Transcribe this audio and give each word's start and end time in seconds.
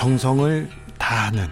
정성을 0.00 0.66
다하는 0.96 1.46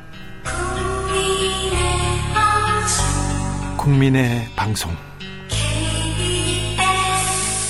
국민의 3.77 4.47
방송 4.57 4.91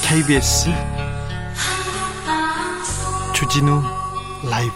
KBS 0.04 0.71
주진우 3.35 3.83
라이브 4.49 4.72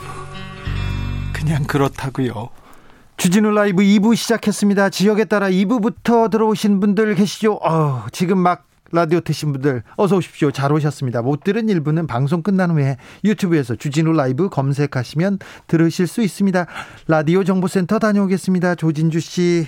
그냥 1.32 1.62
그렇다고요. 1.68 2.48
주진우 3.16 3.52
라이브 3.52 3.84
2부 3.84 4.16
시작했습니다. 4.16 4.90
지역에 4.90 5.24
따라 5.26 5.48
2부부터 5.50 6.28
들어오신 6.32 6.80
분들 6.80 7.14
계시죠? 7.14 7.60
어, 7.62 8.06
지금 8.10 8.38
막 8.38 8.66
라디오 8.92 9.20
트신 9.20 9.52
분들 9.52 9.82
어서 9.96 10.16
오십시오. 10.16 10.50
잘 10.52 10.70
오셨습니다. 10.72 11.22
못 11.22 11.42
들은 11.42 11.68
일부는 11.68 12.06
방송 12.06 12.42
끝난 12.42 12.70
후에 12.70 12.98
유튜브에서 13.24 13.74
주진우 13.74 14.12
라이브 14.12 14.50
검색하시면 14.50 15.38
들으실 15.66 16.06
수 16.06 16.20
있습니다. 16.20 16.66
라디오 17.08 17.42
정보센터 17.42 17.98
다녀오겠습니다. 17.98 18.74
조진주 18.74 19.20
씨. 19.20 19.66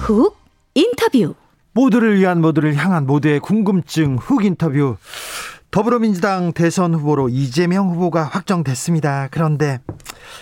훅 0.00 0.36
인터뷰 0.74 1.34
모두를 1.72 2.18
위한 2.18 2.42
모두를 2.42 2.74
향한 2.76 3.06
모두의 3.06 3.40
궁금증 3.40 4.16
훅 4.16 4.44
인터뷰 4.44 4.96
더불어민주당 5.74 6.52
대선 6.52 6.94
후보로 6.94 7.30
이재명 7.30 7.90
후보가 7.90 8.22
확정됐습니다. 8.22 9.26
그런데 9.32 9.80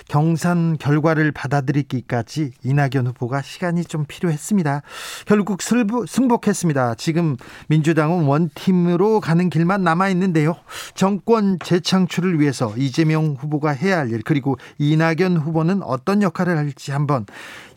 경선 0.09 0.77
결과를 0.77 1.33
받아들이기까지 1.33 2.51
이낙연 2.63 3.07
후보가 3.07 3.41
시간이 3.41 3.87
좀 3.87 4.05
필요했습니다. 4.07 4.83
결국 5.25 5.63
승부, 5.63 6.05
승복했습니다. 6.07 6.97
지금 6.97 7.39
민주당은 7.69 8.25
원팀으로 8.25 9.21
가는 9.21 9.49
길만 9.49 9.83
남아 9.83 10.11
있는데요. 10.11 10.55
정권 10.95 11.59
재창출을 11.59 12.39
위해서 12.39 12.75
이재명 12.77 13.35
후보가 13.39 13.71
해야 13.71 14.01
할 14.01 14.13
일 14.13 14.21
그리고 14.23 14.59
이낙연 14.77 15.39
후보는 15.39 15.83
어떤 15.83 16.21
역할을 16.21 16.59
할지 16.59 16.93
한번 16.93 17.25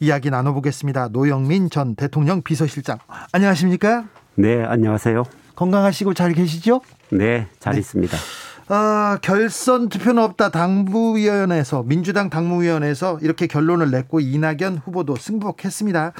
이야기 0.01 0.29
나눠보겠습니다. 0.29 1.07
노영민 1.13 1.69
전 1.69 1.95
대통령 1.95 2.41
비서실장 2.41 2.97
안녕하십니까? 3.31 4.09
네, 4.35 4.61
안녕하세요. 4.61 5.44
건강하시고 5.55 6.13
잘 6.13 6.33
계시죠? 6.33 6.81
네, 7.11 7.47
잘 7.59 7.73
네. 7.73 7.79
있습니다. 7.79 8.17
아, 8.67 9.19
결선 9.21 9.89
투표는 9.89 10.21
없다. 10.23 10.49
당부위원회에서 10.49 11.83
민주당 11.83 12.29
당무위원회에서 12.29 13.19
이렇게 13.21 13.47
결론을 13.47 13.91
냈고 13.91 14.19
이낙연 14.19 14.77
후보도 14.83 15.15
승복했습니다. 15.15 16.13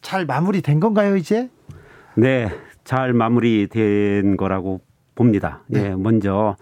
잘 0.00 0.26
마무리된 0.26 0.80
건가요, 0.80 1.16
이제? 1.16 1.48
네, 2.16 2.50
잘 2.84 3.12
마무리된 3.12 4.36
거라고 4.36 4.80
봅니다. 5.14 5.62
네. 5.68 5.84
예, 5.90 5.94
먼저 5.94 6.56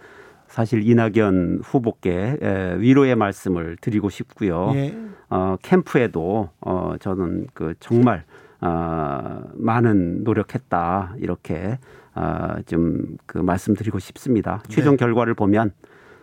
사실 0.46 0.86
이낙연 0.86 1.60
후보께 1.64 2.36
위로의 2.78 3.16
말씀을 3.16 3.76
드리고 3.80 4.10
싶고요. 4.10 4.72
예. 4.74 4.94
어, 5.30 5.56
캠프에도 5.62 6.50
어, 6.60 6.94
저는 7.00 7.46
그 7.54 7.74
정말 7.78 8.24
어, 8.60 9.42
많은 9.54 10.24
노력했다 10.24 11.14
이렇게 11.18 11.78
어, 12.14 12.56
좀그 12.66 13.38
말씀드리고 13.38 13.98
싶습니다. 13.98 14.62
네. 14.68 14.74
최종 14.74 14.96
결과를 14.96 15.34
보면 15.34 15.72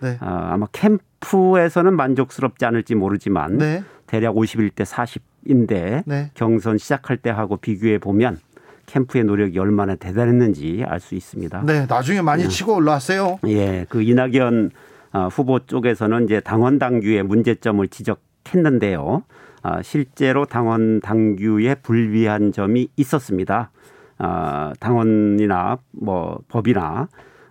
네. 0.02 0.18
어, 0.22 0.26
아마 0.26 0.68
캠프에서는 0.72 1.96
만족스럽지 1.96 2.66
않을지 2.66 2.96
모르지만 2.96 3.58
네. 3.58 3.84
대략 4.06 4.36
51대 4.36 4.84
40인데 4.86 6.30
경선 6.34 6.78
시작할 6.78 7.18
때 7.18 7.30
하고 7.30 7.58
비교해 7.58 7.98
보면 7.98 8.38
캠프의 8.86 9.26
노력이 9.26 9.60
얼마나 9.60 9.96
대단했는지 9.96 10.84
알 10.88 11.00
수 11.00 11.16
있습니다. 11.16 11.64
네, 11.66 11.86
나중에 11.88 12.22
많이 12.22 12.44
네. 12.44 12.50
치고 12.50 12.76
올라왔어요. 12.76 13.40
예, 13.48 13.86
그 13.90 14.02
이낙연 14.02 14.72
어, 15.14 15.28
후보 15.32 15.60
쪽에서는 15.60 16.26
이제 16.26 16.40
당원 16.40 16.80
당규의 16.80 17.24
문제점을 17.24 17.86
지적했는데요. 17.88 19.24
어, 19.64 19.82
실제로 19.82 20.46
당원 20.46 21.02
당규에 21.02 21.76
불비한 21.76 22.52
점이 22.52 22.90
있었습니다. 22.96 23.72
어, 24.20 24.72
당원이나 24.80 25.78
뭐 25.92 26.40
법이나 26.48 27.08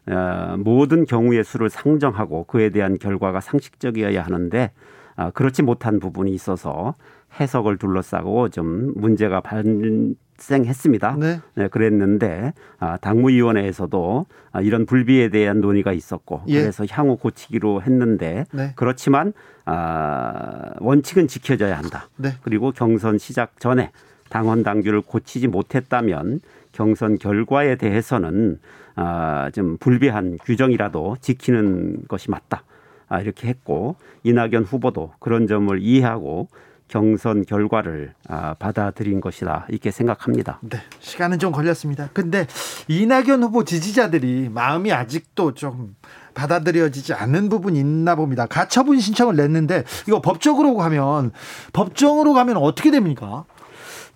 어, 0.08 0.56
모든 0.58 1.04
경우의 1.04 1.44
수를 1.44 1.70
상정하고 1.70 2.44
그에 2.44 2.70
대한 2.70 2.98
결과가 2.98 3.40
상식적이어야 3.40 4.22
하는데 4.22 4.70
어, 5.16 5.30
그렇지 5.32 5.62
못한 5.62 5.98
부분이 5.98 6.32
있어서 6.32 6.94
해석을 7.40 7.78
둘러싸고 7.78 8.48
좀 8.48 8.92
문제가 8.96 9.40
발생했습니다. 9.40 11.16
네. 11.18 11.40
네 11.54 11.68
그랬는데 11.68 12.52
아, 12.78 12.96
당무위원회에서도 12.98 14.26
아, 14.52 14.60
이런 14.60 14.86
불비에 14.86 15.28
대한 15.28 15.60
논의가 15.60 15.92
있었고 15.92 16.42
예. 16.48 16.60
그래서 16.60 16.84
향후 16.88 17.16
고치기로 17.16 17.82
했는데 17.82 18.44
네. 18.52 18.72
그렇지만 18.76 19.32
아, 19.64 20.72
원칙은 20.80 21.28
지켜져야 21.28 21.76
한다. 21.76 22.08
네. 22.16 22.30
그리고 22.42 22.72
경선 22.72 23.18
시작 23.18 23.58
전에 23.60 23.90
당원 24.28 24.62
당규를 24.62 25.00
고치지 25.02 25.48
못했다면 25.48 26.40
경선 26.72 27.18
결과에 27.18 27.76
대해서는 27.76 28.60
아, 28.96 29.50
좀 29.52 29.76
불비한 29.78 30.38
규정이라도 30.44 31.16
지키는 31.20 32.06
것이 32.08 32.30
맞다. 32.30 32.62
아, 33.08 33.20
이렇게 33.20 33.48
했고 33.48 33.96
이낙연 34.24 34.64
후보도 34.64 35.12
그런 35.18 35.46
점을 35.46 35.78
이해하고 35.80 36.48
경선 36.88 37.44
결과를 37.44 38.14
아, 38.28 38.54
받아들인 38.54 39.20
것이다 39.20 39.66
이렇게 39.68 39.90
생각합니다. 39.90 40.60
네, 40.62 40.78
시간은 41.00 41.38
좀 41.38 41.52
걸렸습니다. 41.52 42.10
근데 42.12 42.46
이낙연 42.88 43.42
후보 43.42 43.64
지지자들이 43.64 44.48
마음이 44.50 44.92
아직도 44.92 45.54
좀 45.54 45.96
받아들여지지 46.34 47.14
않는 47.14 47.48
부분이 47.48 47.78
있나 47.78 48.14
봅니다. 48.14 48.46
가처분 48.46 49.00
신청을 49.00 49.36
냈는데 49.36 49.84
이거 50.06 50.20
법적으로 50.20 50.76
가면 50.76 51.32
법정으로 51.72 52.34
가면 52.34 52.56
어떻게 52.58 52.90
됩니까? 52.90 53.44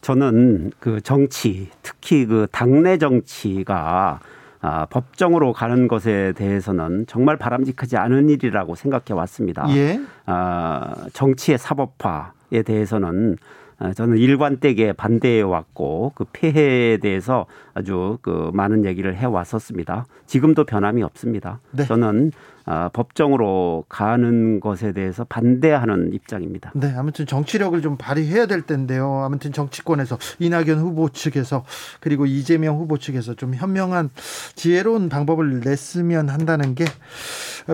저는 0.00 0.72
그 0.80 1.00
정치, 1.00 1.68
특히 1.82 2.26
그 2.26 2.46
당내 2.50 2.98
정치가 2.98 4.20
아, 4.62 4.86
법정으로 4.86 5.52
가는 5.52 5.88
것에 5.88 6.32
대해서는 6.36 7.06
정말 7.06 7.36
바람직하지 7.36 7.96
않은 7.96 8.28
일이라고 8.28 8.74
생각해 8.74 9.18
왔습니다. 9.18 9.64
예. 9.74 10.00
아, 10.26 10.94
정치의 11.12 11.58
사법화에 11.58 12.62
대해서는 12.64 13.36
아, 13.78 13.94
저는 13.94 14.18
일관되게 14.18 14.92
반대해 14.92 15.40
왔고 15.40 16.12
그 16.14 16.26
폐해에 16.32 16.98
대해서 16.98 17.46
아주 17.72 18.18
그 18.20 18.50
많은 18.52 18.84
얘기를 18.84 19.16
해 19.16 19.24
왔었습니다. 19.24 20.04
지금도 20.26 20.64
변함이 20.64 21.02
없습니다. 21.02 21.60
네. 21.70 21.86
저는 21.86 22.30
아, 22.59 22.59
법정으로 22.92 23.84
가는 23.88 24.60
것에 24.60 24.92
대해서 24.92 25.24
반대하는 25.24 26.12
입장입니다. 26.12 26.72
네, 26.74 26.92
아무튼 26.96 27.26
정치력을 27.26 27.80
좀 27.82 27.96
발휘해야 27.96 28.46
될 28.46 28.62
텐데요. 28.62 29.22
아무튼 29.24 29.52
정치권에서 29.52 30.18
이낙연 30.38 30.78
후보 30.78 31.08
측에서 31.08 31.64
그리고 32.00 32.26
이재명 32.26 32.76
후보 32.76 32.98
측에서 32.98 33.34
좀 33.34 33.54
현명한 33.54 34.10
지혜로운 34.54 35.08
방법을 35.08 35.60
냈으면 35.60 36.28
한다는 36.28 36.74
게 36.74 36.84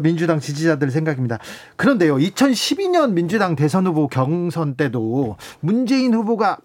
민주당 0.03 0.41
지지자들 0.41 0.91
생각입니다. 0.91 1.39
그런데요, 1.77 2.17
2012년 2.17 3.13
민주당 3.13 3.57
대선 3.57 3.87
후보 3.87 4.09
경선 4.09 4.77
때도 4.77 5.37
문재인 5.61 6.15
후보가 6.15 6.59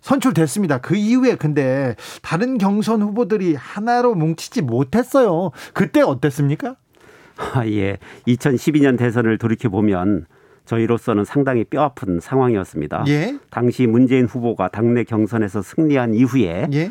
선출됐습니다. 0.00 0.78
그 0.78 0.94
이후에 0.94 1.34
근데 1.34 1.96
다른 2.22 2.56
경선 2.58 3.02
후보들이 3.02 3.54
하나로 3.54 4.14
뭉치지 4.14 4.62
못했어요. 4.62 5.50
그때 5.74 6.02
어땠습니까? 6.02 6.76
아, 7.38 7.66
예. 7.66 7.98
2012년 8.26 8.98
대선을 8.98 9.38
돌이켜 9.38 9.68
보면 9.68 10.26
저희로서는 10.64 11.24
상당히 11.24 11.64
뼈아픈 11.64 12.20
상황이었습니다. 12.20 13.04
예? 13.08 13.38
당시 13.50 13.86
문재인 13.86 14.26
후보가 14.26 14.68
당내 14.68 15.04
경선에서 15.04 15.62
승리한 15.62 16.12
이후에 16.14 16.68
예? 16.72 16.90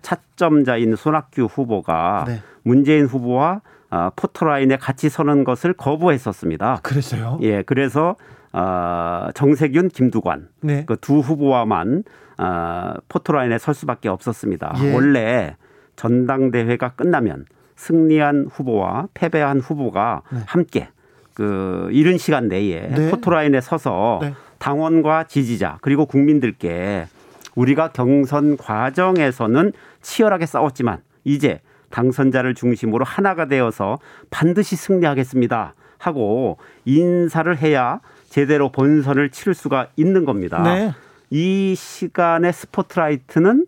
차점자인 0.00 0.96
손학규 0.96 1.44
후보가 1.44 2.24
네. 2.26 2.42
문재인 2.62 3.04
후보와 3.04 3.60
아, 3.90 4.10
포토라인에 4.16 4.76
같이 4.76 5.08
서는 5.08 5.44
것을 5.44 5.72
거부했었습니다. 5.74 6.80
그랬어요? 6.82 7.38
예, 7.42 7.62
그래서 7.62 8.16
어, 8.52 9.28
정세균, 9.34 9.88
김두관 9.88 10.48
네. 10.60 10.84
그두 10.86 11.18
후보와만 11.18 12.04
어, 12.38 12.94
포토라인에 13.08 13.58
설 13.58 13.74
수밖에 13.74 14.08
없었습니다. 14.08 14.74
예. 14.82 14.94
원래 14.94 15.56
전당대회가 15.96 16.90
끝나면 16.90 17.46
승리한 17.78 18.48
후보와 18.52 19.08
패배한 19.14 19.60
후보가 19.60 20.22
네. 20.30 20.40
함께 20.46 20.88
그 21.32 21.88
이른 21.92 22.18
시간 22.18 22.48
내에 22.48 22.88
네. 22.88 23.10
포토라인에 23.10 23.60
서서 23.60 24.18
네. 24.20 24.34
당원과 24.58 25.24
지지자 25.24 25.78
그리고 25.80 26.04
국민들께 26.04 27.06
우리가 27.54 27.88
경선 27.92 28.56
과정에서는 28.56 29.72
치열하게 30.02 30.46
싸웠지만 30.46 30.98
이제 31.24 31.60
당선자를 31.90 32.54
중심으로 32.54 33.04
하나가 33.04 33.46
되어서 33.46 33.98
반드시 34.30 34.74
승리하겠습니다 34.76 35.74
하고 35.98 36.58
인사를 36.84 37.56
해야 37.58 38.00
제대로 38.28 38.70
본선을 38.70 39.30
치를 39.30 39.54
수가 39.54 39.88
있는 39.96 40.24
겁니다. 40.24 40.62
네. 40.62 40.92
이 41.30 41.74
시간의 41.76 42.52
스포트라이트는 42.52 43.66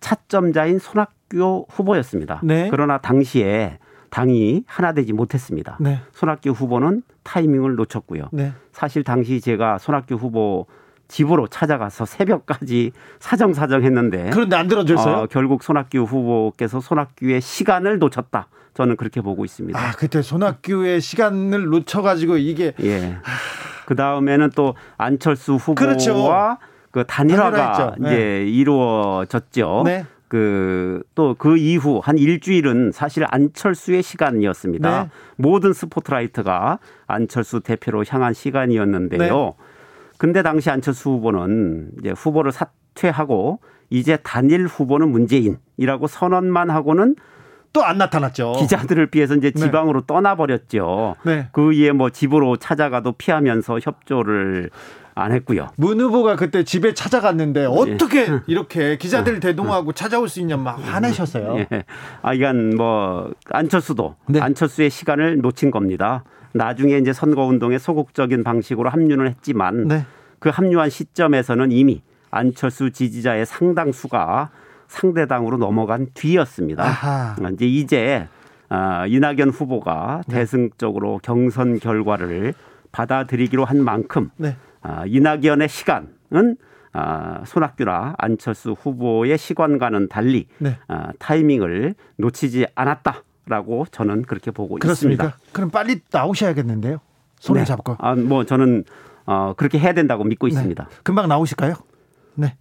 차점자인 0.00 0.78
손학 0.78 1.13
규 1.30 1.64
후보였습니다. 1.68 2.40
네. 2.42 2.68
그러나 2.70 2.98
당시에 2.98 3.78
당이 4.10 4.64
하나 4.66 4.92
되지 4.92 5.12
못했습니다. 5.12 5.76
네. 5.80 6.00
손학규 6.12 6.50
후보는 6.50 7.02
타이밍을 7.24 7.74
놓쳤고요. 7.74 8.28
네. 8.32 8.52
사실 8.72 9.02
당시 9.02 9.40
제가 9.40 9.78
손학규 9.78 10.14
후보 10.14 10.66
집으로 11.08 11.48
찾아가서 11.48 12.06
새벽까지 12.06 12.92
사정사정 13.18 13.82
했는데 13.82 14.30
그런데 14.32 14.56
안 14.56 14.68
들어줬어요? 14.68 15.16
어, 15.16 15.26
결국 15.26 15.62
손학규 15.62 15.98
후보께서 15.98 16.80
손학규의 16.80 17.40
시간을 17.40 17.98
놓쳤다. 17.98 18.48
저는 18.74 18.96
그렇게 18.96 19.20
보고 19.20 19.44
있습니다. 19.44 19.78
아, 19.78 19.92
그때 19.92 20.22
손학규의 20.22 21.00
시간을 21.00 21.66
놓쳐가지고 21.66 22.38
이게 22.38 22.72
예. 22.82 23.16
그 23.86 23.94
다음에는 23.94 24.50
또 24.56 24.74
안철수 24.96 25.54
후보와 25.54 25.74
그렇죠. 25.74 26.58
그 26.90 27.04
단일화가 27.04 27.50
단일화했죠. 27.50 28.02
네. 28.02 28.08
이제 28.08 28.44
이루어졌죠. 28.50 29.82
네. 29.84 30.06
그 30.34 31.02
또 31.14 31.34
그 31.38 31.56
이후 31.56 32.00
한 32.02 32.18
일주일은 32.18 32.90
사실 32.92 33.24
안철수의 33.28 34.02
시간이었습니다. 34.02 35.02
네. 35.04 35.10
모든 35.36 35.72
스포트라이트가 35.72 36.78
안철수 37.06 37.60
대표로 37.60 38.04
향한 38.08 38.32
시간이었는데요. 38.32 39.44
네. 39.44 39.52
근데 40.18 40.42
당시 40.42 40.70
안철수 40.70 41.10
후보는 41.10 41.90
이제 42.00 42.10
후보를 42.10 42.52
사퇴하고 42.52 43.60
이제 43.90 44.16
단일 44.22 44.66
후보는 44.66 45.08
문재인이라고 45.10 46.06
선언만 46.08 46.70
하고는 46.70 47.16
또 47.72 47.82
안 47.82 47.98
나타났죠. 47.98 48.52
기자들을 48.52 49.06
피해서 49.08 49.34
이제 49.34 49.50
네. 49.50 49.60
지방으로 49.60 50.02
떠나버렸죠. 50.02 51.16
네. 51.24 51.48
그 51.52 51.72
이에 51.72 51.90
뭐 51.92 52.10
집으로 52.10 52.56
찾아가도 52.56 53.12
피하면서 53.12 53.80
협조를 53.82 54.70
안 55.14 55.32
했고요. 55.32 55.68
문 55.76 56.00
후보가 56.00 56.36
그때 56.36 56.64
집에 56.64 56.92
찾아갔는데 56.92 57.66
어떻게 57.66 58.26
이렇게 58.46 58.96
기자들 58.98 59.40
대동하고 59.40 59.92
찾아올 59.92 60.28
수 60.28 60.40
있냐 60.40 60.56
막 60.56 60.74
화내셨어요. 60.74 61.58
예. 61.58 61.84
아, 62.22 62.34
이건 62.34 62.76
뭐 62.76 63.32
안철수도 63.50 64.16
네. 64.28 64.40
안철수의 64.40 64.90
시간을 64.90 65.38
놓친 65.38 65.70
겁니다. 65.70 66.24
나중에 66.52 66.98
이제 66.98 67.12
선거 67.12 67.44
운동에 67.44 67.78
소극적인 67.78 68.44
방식으로 68.44 68.90
합류는 68.90 69.28
했지만 69.28 69.88
네. 69.88 70.06
그 70.38 70.48
합류한 70.48 70.90
시점에서는 70.90 71.70
이미 71.72 72.02
안철수 72.30 72.90
지지자의 72.90 73.46
상당수가 73.46 74.50
상대당으로 74.88 75.56
넘어간 75.56 76.08
뒤였습니다. 76.14 76.84
아하. 76.84 77.36
이제 77.52 77.66
이제 77.66 78.28
아, 78.68 79.06
이낙연 79.06 79.50
후보가 79.50 80.22
네. 80.26 80.36
대승적으로 80.36 81.20
경선 81.22 81.78
결과를 81.78 82.54
받아들이기로 82.92 83.64
한 83.64 83.82
만큼 83.82 84.30
네. 84.36 84.56
아, 84.84 85.04
이낙연의 85.06 85.68
시간은 85.68 86.56
아, 86.92 87.42
손학규나 87.44 88.14
안철수 88.18 88.72
후보의 88.72 89.36
시간과는 89.36 90.08
달리 90.08 90.46
네. 90.58 90.78
아, 90.86 91.10
타이밍을 91.18 91.94
놓치지 92.18 92.66
않았다라고 92.74 93.86
저는 93.90 94.22
그렇게 94.22 94.50
보고 94.52 94.76
그렇습니까? 94.76 95.24
있습니다. 95.24 95.50
그럼 95.52 95.70
빨리 95.70 96.00
나오셔야겠는데요. 96.12 97.00
손을 97.40 97.62
네. 97.62 97.64
잡고. 97.66 97.96
아, 97.98 98.14
뭐 98.14 98.44
저는 98.44 98.84
어, 99.26 99.54
그렇게 99.56 99.78
해야 99.78 99.94
된다고 99.94 100.22
믿고 100.22 100.46
네. 100.46 100.52
있습니다. 100.52 100.88
금방 101.02 101.28
나오실까요? 101.28 101.74
네. 102.34 102.56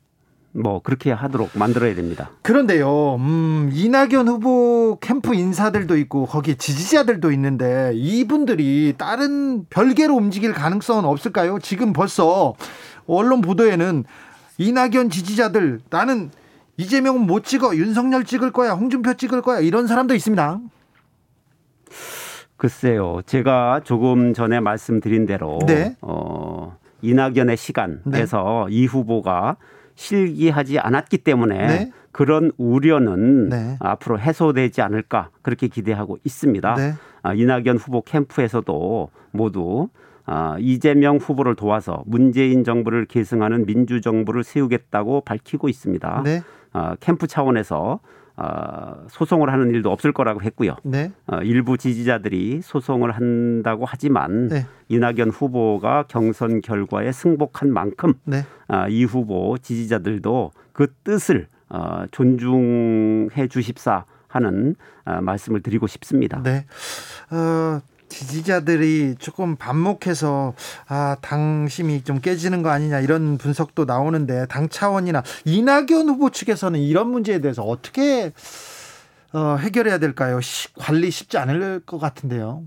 뭐 0.55 0.79
그렇게 0.81 1.11
하도록 1.11 1.49
만들어야 1.55 1.95
됩니다. 1.95 2.29
그런데요, 2.43 3.15
음, 3.15 3.71
이낙연 3.73 4.27
후보 4.27 4.97
캠프 5.01 5.33
인사들도 5.33 5.97
있고 5.97 6.27
거기 6.27 6.55
지지자들도 6.55 7.31
있는데 7.31 7.91
이분들이 7.95 8.93
다른 8.97 9.65
별개로 9.69 10.15
움직일 10.15 10.53
가능성은 10.53 11.05
없을까요? 11.05 11.57
지금 11.59 11.91
벌써 11.91 12.53
언론 13.07 13.41
보도에는 13.41 14.03
이낙연 14.59 15.09
지지자들 15.09 15.81
나는 15.89 16.29
이재명은 16.77 17.21
못 17.21 17.43
찍어 17.43 17.75
윤석열 17.75 18.23
찍을 18.23 18.51
거야 18.51 18.73
홍준표 18.73 19.15
찍을 19.15 19.41
거야 19.41 19.59
이런 19.59 19.87
사람도 19.87 20.13
있습니다. 20.13 20.59
글쎄요, 22.57 23.21
제가 23.25 23.81
조금 23.83 24.33
전에 24.33 24.59
말씀드린 24.59 25.25
대로 25.25 25.59
네. 25.65 25.95
어, 26.01 26.77
이낙연의 27.01 27.57
시간에서 27.57 28.67
이 28.69 28.85
후보가 28.85 29.57
실기하지 29.95 30.79
않았기 30.79 31.19
때문에 31.19 31.67
네. 31.67 31.91
그런 32.11 32.51
우려는 32.57 33.49
네. 33.49 33.77
앞으로 33.79 34.19
해소되지 34.19 34.81
않을까 34.81 35.29
그렇게 35.41 35.67
기대하고 35.67 36.17
있습니다. 36.23 36.75
네. 36.75 36.93
아, 37.23 37.33
이낙연 37.33 37.77
후보 37.77 38.01
캠프에서도 38.01 39.09
모두 39.31 39.89
아, 40.25 40.55
이재명 40.59 41.17
후보를 41.17 41.55
도와서 41.55 42.03
문재인 42.05 42.63
정부를 42.63 43.05
계승하는 43.05 43.65
민주정부를 43.65 44.43
세우겠다고 44.43 45.21
밝히고 45.21 45.69
있습니다. 45.69 46.21
네, 46.23 46.41
아, 46.71 46.95
캠프 46.99 47.27
차원에서 47.27 47.99
아, 48.35 48.95
소송을 49.09 49.51
하는 49.51 49.69
일도 49.69 49.91
없을 49.91 50.11
거라고 50.11 50.41
했고요. 50.41 50.75
네, 50.83 51.11
어, 51.27 51.37
일부 51.43 51.77
지지자들이 51.77 52.61
소송을 52.63 53.11
한다고 53.11 53.85
하지만 53.87 54.47
네. 54.47 54.65
이낙연 54.89 55.29
후보가 55.29 56.05
경선 56.07 56.61
결과에 56.61 57.11
승복한 57.11 57.71
만큼 57.71 58.13
네. 58.23 58.43
아, 58.67 58.87
이 58.87 59.03
후보 59.03 59.57
지지자들도 59.61 60.51
그 60.71 60.87
뜻을 61.03 61.47
어, 61.69 62.05
존중해 62.11 63.47
주십사 63.49 64.05
하는 64.27 64.75
아, 65.05 65.21
말씀을 65.21 65.61
드리고 65.61 65.85
싶습니다. 65.87 66.41
네. 66.41 66.65
어, 67.29 67.81
지지자들이 68.13 69.15
조금 69.17 69.55
반목해서 69.55 70.53
아 70.87 71.17
당심이 71.21 72.03
좀 72.03 72.19
깨지는 72.19 72.61
거 72.61 72.69
아니냐 72.69 72.99
이런 72.99 73.37
분석도 73.39 73.85
나오는데 73.85 74.45
당 74.47 74.69
차원이나 74.69 75.23
이낙연 75.45 76.07
후보 76.07 76.29
측에서는 76.29 76.79
이런 76.79 77.09
문제에 77.09 77.39
대해서 77.39 77.63
어떻게 77.63 78.31
어, 79.33 79.55
해결해야 79.59 79.97
될까요? 79.97 80.39
시- 80.41 80.71
관리 80.75 81.09
쉽지 81.09 81.39
않을 81.39 81.81
것 81.87 81.97
같은데요. 81.97 82.63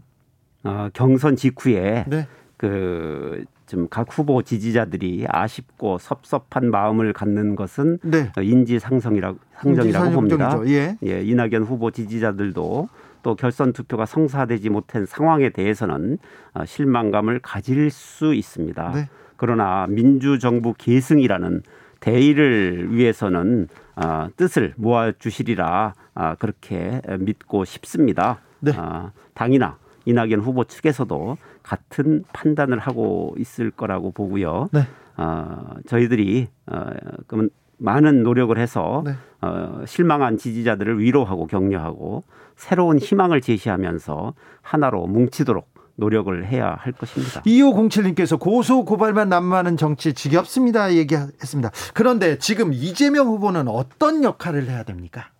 어, 0.65 0.89
경선 0.93 1.37
직후에 1.37 2.05
네, 2.09 2.27
그 2.57 3.45
좀각 3.67 4.09
후보 4.11 4.43
지지자들이 4.43 5.27
아쉽고 5.29 5.99
섭섭한 5.99 6.71
마음을 6.71 7.13
갖는 7.13 7.55
것은 7.55 7.99
네. 8.03 8.33
인지 8.43 8.79
상성이라고 8.81 9.39
상정이라고 9.61 10.11
봅니다. 10.11 10.59
예. 10.67 10.97
예, 11.05 11.23
이낙연 11.23 11.63
후보 11.65 11.91
지지자들도 11.93 12.89
또 13.27 13.35
결선 13.35 13.73
투표가 13.73 14.07
성사되지 14.07 14.71
못한 14.71 15.05
상황에 15.05 15.51
대해서는 15.51 16.19
어, 16.55 16.65
실망감을 16.65 17.41
가질 17.41 17.91
수 17.91 18.35
있습니다. 18.35 18.93
네. 18.93 19.09
그러나 19.37 19.89
민주정부 19.89 20.75
계승이라는 20.79 21.63
대의를 21.99 22.95
위해서는 22.95 23.67
어, 23.97 24.29
뜻을 24.37 24.75
모아 24.77 25.11
주시리라 25.11 25.95
아, 26.15 26.35
그렇게 26.37 27.03
믿고 27.19 27.65
싶습니다. 27.65 28.39
네. 28.61 28.71
아, 28.77 29.11
당이나 29.35 29.77
이낙연 30.05 30.39
후보 30.39 30.63
측에서도 30.63 31.37
같은 31.65 32.23
판단을 32.33 32.79
하고 32.79 33.35
있을 33.39 33.73
거라고 33.73 34.13
보고요. 34.13 34.69
네. 34.73 34.83
어, 35.17 35.75
저희들이 35.89 36.47
어, 36.67 36.91
그러면 37.27 37.51
많은 37.79 38.23
노력을 38.23 38.57
해서 38.57 39.03
네. 39.05 39.15
어, 39.41 39.83
실망한 39.85 40.39
지지자들을 40.39 41.01
위로하고 41.01 41.49
격려하고 41.49 42.23
새로운 42.57 42.99
희망을 42.99 43.41
제시하면서 43.41 44.35
하나로 44.63 45.07
뭉치도록 45.07 45.69
노력을 45.97 46.47
해야 46.47 46.77
할 46.79 46.93
것입니다. 46.93 47.43
2507님께서 47.43 48.39
고소 48.39 48.85
고발만 48.85 49.29
난무하는 49.29 49.77
정치 49.77 50.13
지겹습니다 50.13 50.95
얘기했습니다. 50.95 51.71
그런데 51.95 52.39
지금 52.39 52.73
이재명 52.73 53.29
후보는 53.29 53.69
어떤 53.69 54.23
역할을 54.23 54.69
해야 54.69 54.83
됩니까? 54.83 55.31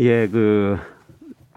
예, 0.00 0.28
그 0.28 0.76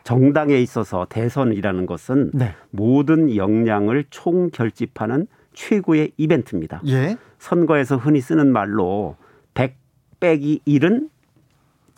정당에 0.03 0.57
있어서 0.57 1.05
대선이라는 1.09 1.85
것은 1.85 2.31
네. 2.33 2.55
모든 2.69 3.35
역량을 3.35 4.05
총결집하는 4.09 5.27
최고의 5.53 6.13
이벤트입니다. 6.15 6.81
예. 6.87 7.17
선거에서 7.39 7.97
흔히 7.97 8.21
쓰는 8.21 8.51
말로 8.51 9.17
100 9.53 9.75
빼기 10.19 10.61
1은 10.65 11.09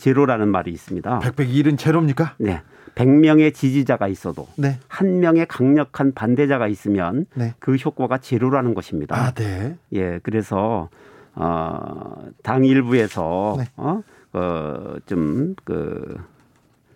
제로라는 0.04 0.48
말이 0.48 0.72
있습니다. 0.72 1.20
100, 1.20 1.36
100, 1.36 1.50
1은 1.50 1.78
제로입니까? 1.78 2.36
네. 2.40 2.62
100명의 2.96 3.54
지지자가 3.54 4.08
있어도 4.08 4.48
네. 4.58 4.80
한 4.88 5.20
명의 5.20 5.46
강력한 5.46 6.14
반대자가 6.14 6.68
있으면 6.68 7.26
네. 7.36 7.54
그 7.60 7.76
효과가 7.76 8.18
제로라는 8.18 8.74
것입니다. 8.74 9.16
아, 9.16 9.32
네. 9.32 9.78
예, 9.94 10.20
그래서 10.24 10.90
어, 11.36 12.16
당 12.44 12.66
일부에서 12.66 13.56
네. 13.60 13.66
어, 13.78 14.02
어, 14.34 14.96
좀그 15.06 16.18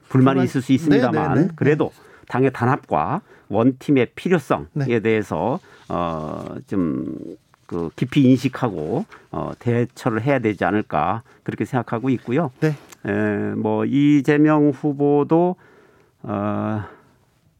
불만이 0.10 0.38
불만- 0.40 0.44
있을 0.46 0.62
수 0.62 0.74
있습니다만 0.74 1.34
네, 1.36 1.42
네, 1.42 1.48
네. 1.48 1.54
그래도 1.56 1.92
당의 2.28 2.52
단합과 2.52 3.22
원팀의 3.50 4.12
필요성에 4.16 4.66
네. 4.74 5.00
대해서 5.00 5.60
어, 5.90 6.56
좀 6.68 7.16
그 7.66 7.90
깊이 7.96 8.22
인식하고 8.24 9.06
어, 9.32 9.52
대처를 9.60 10.22
해야 10.22 10.40
되지 10.40 10.66
않을까 10.66 11.24
그렇게 11.44 11.66
생각하고 11.66 12.10
있고요. 12.10 12.52
네. 12.60 12.76
에, 13.06 13.56
뭐 13.56 13.86
이재명 13.86 14.70
후보도 14.70 15.56
어, 16.24 16.84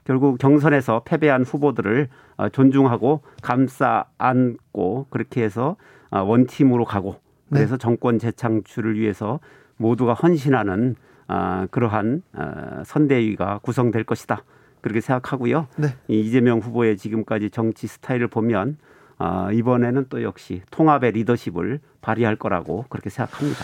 결국 0.06 0.38
경선에서 0.38 1.04
패배한 1.06 1.44
후보들을 1.44 2.10
어, 2.38 2.50
존중하고 2.50 3.22
감싸 3.42 4.06
안고 4.18 5.08
그렇게 5.10 5.44
해서 5.44 5.76
어, 6.10 6.22
원팀으로 6.22 6.86
가고 6.86 7.20
네. 7.50 7.60
그래서 7.60 7.78
정권 7.78 8.20
재창출을 8.20 9.00
위해서 9.00 9.40
모두가 9.78 10.14
헌신하는 10.14 10.96
아, 11.28 11.68
그러한 11.72 12.22
아, 12.34 12.84
선대위가 12.86 13.60
구성될 13.60 14.04
것이다. 14.04 14.44
그렇게 14.82 15.00
생각하고요. 15.00 15.68
네. 15.78 15.88
이 16.08 16.20
이재명 16.20 16.60
후보의 16.60 16.98
지금까지 16.98 17.50
정치 17.50 17.88
스타일을 17.88 18.28
보면 18.28 18.78
아, 19.26 19.50
이번에는 19.54 20.08
또 20.10 20.22
역시 20.22 20.62
통합의 20.70 21.14
리더십을 21.14 21.80
발휘할 22.02 22.36
거라고 22.36 22.84
그렇게 22.90 23.10
생각합니다. 23.10 23.64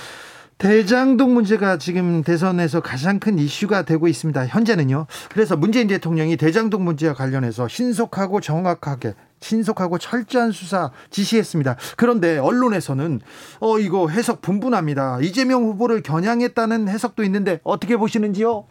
대장동 0.57 1.33
문제가 1.33 1.77
지금 1.77 2.23
대선에서 2.23 2.79
가장 2.79 3.19
큰 3.19 3.37
이슈가 3.37 3.83
되고 3.83 4.07
있습니다. 4.07 4.47
현재는요. 4.47 5.05
그래서 5.29 5.57
문재인 5.57 5.87
대통령이 5.87 6.37
대장동 6.37 6.85
문제와 6.85 7.13
관련해서 7.13 7.67
신속하고 7.67 8.39
정확하게 8.39 9.15
신속하고 9.41 9.97
철저한 9.97 10.51
수사 10.51 10.91
지시했습니다. 11.09 11.75
그런데 11.97 12.37
언론에서는 12.37 13.19
어 13.59 13.79
이거 13.79 14.07
해석 14.07 14.41
분분합니다. 14.41 15.19
이재명 15.21 15.63
후보를 15.63 16.01
겨냥했다는 16.03 16.87
해석도 16.87 17.23
있는데 17.23 17.59
어떻게 17.63 17.97
보시는지요? 17.97 18.65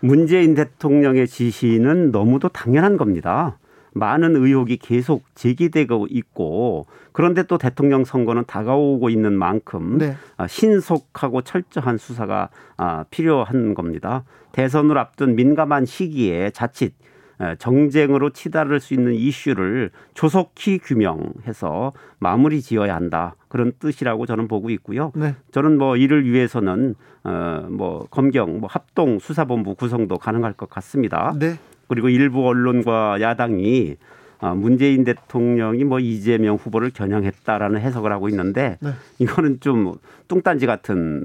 문재인 0.00 0.56
대통령의 0.56 1.28
지시는 1.28 2.10
너무도 2.10 2.48
당연한 2.48 2.96
겁니다. 2.96 3.58
많은 3.98 4.36
의혹이 4.36 4.78
계속 4.78 5.24
제기되고 5.34 6.08
있고 6.10 6.86
그런데 7.12 7.42
또 7.42 7.58
대통령 7.58 8.04
선거는 8.04 8.44
다가오고 8.46 9.10
있는 9.10 9.32
만큼 9.32 9.98
네. 9.98 10.16
아, 10.36 10.46
신속하고 10.46 11.42
철저한 11.42 11.98
수사가 11.98 12.48
아, 12.76 13.04
필요한 13.10 13.74
겁니다. 13.74 14.24
대선을 14.52 14.96
앞둔 14.98 15.34
민감한 15.34 15.84
시기에 15.84 16.50
자칫 16.50 16.94
에, 17.40 17.54
정쟁으로 17.56 18.30
치달을 18.30 18.80
수 18.80 18.94
있는 18.94 19.14
이슈를 19.14 19.90
조속히 20.14 20.78
규명해서 20.78 21.92
마무리 22.18 22.60
지어야 22.60 22.94
한다. 22.96 23.36
그런 23.48 23.72
뜻이라고 23.78 24.26
저는 24.26 24.48
보고 24.48 24.70
있고요. 24.70 25.12
네. 25.14 25.34
저는 25.52 25.78
뭐 25.78 25.96
이를 25.96 26.24
위해서는 26.24 26.94
어뭐 27.22 28.08
검경 28.10 28.60
뭐 28.60 28.68
합동 28.70 29.18
수사본부 29.18 29.74
구성도 29.74 30.18
가능할 30.18 30.52
것 30.54 30.68
같습니다. 30.68 31.34
네. 31.38 31.58
그리고 31.88 32.08
일부 32.08 32.46
언론과 32.46 33.20
야당이 33.20 33.96
아, 34.40 34.54
문재인 34.54 35.04
대통령이 35.04 35.84
뭐 35.84 35.98
이재명 35.98 36.56
후보를 36.56 36.90
겨냥했다라는 36.90 37.80
해석을 37.80 38.12
하고 38.12 38.28
있는데 38.28 38.78
네. 38.80 38.90
이거는 39.18 39.58
좀 39.60 39.94
뚱딴지 40.28 40.66
같은 40.66 41.24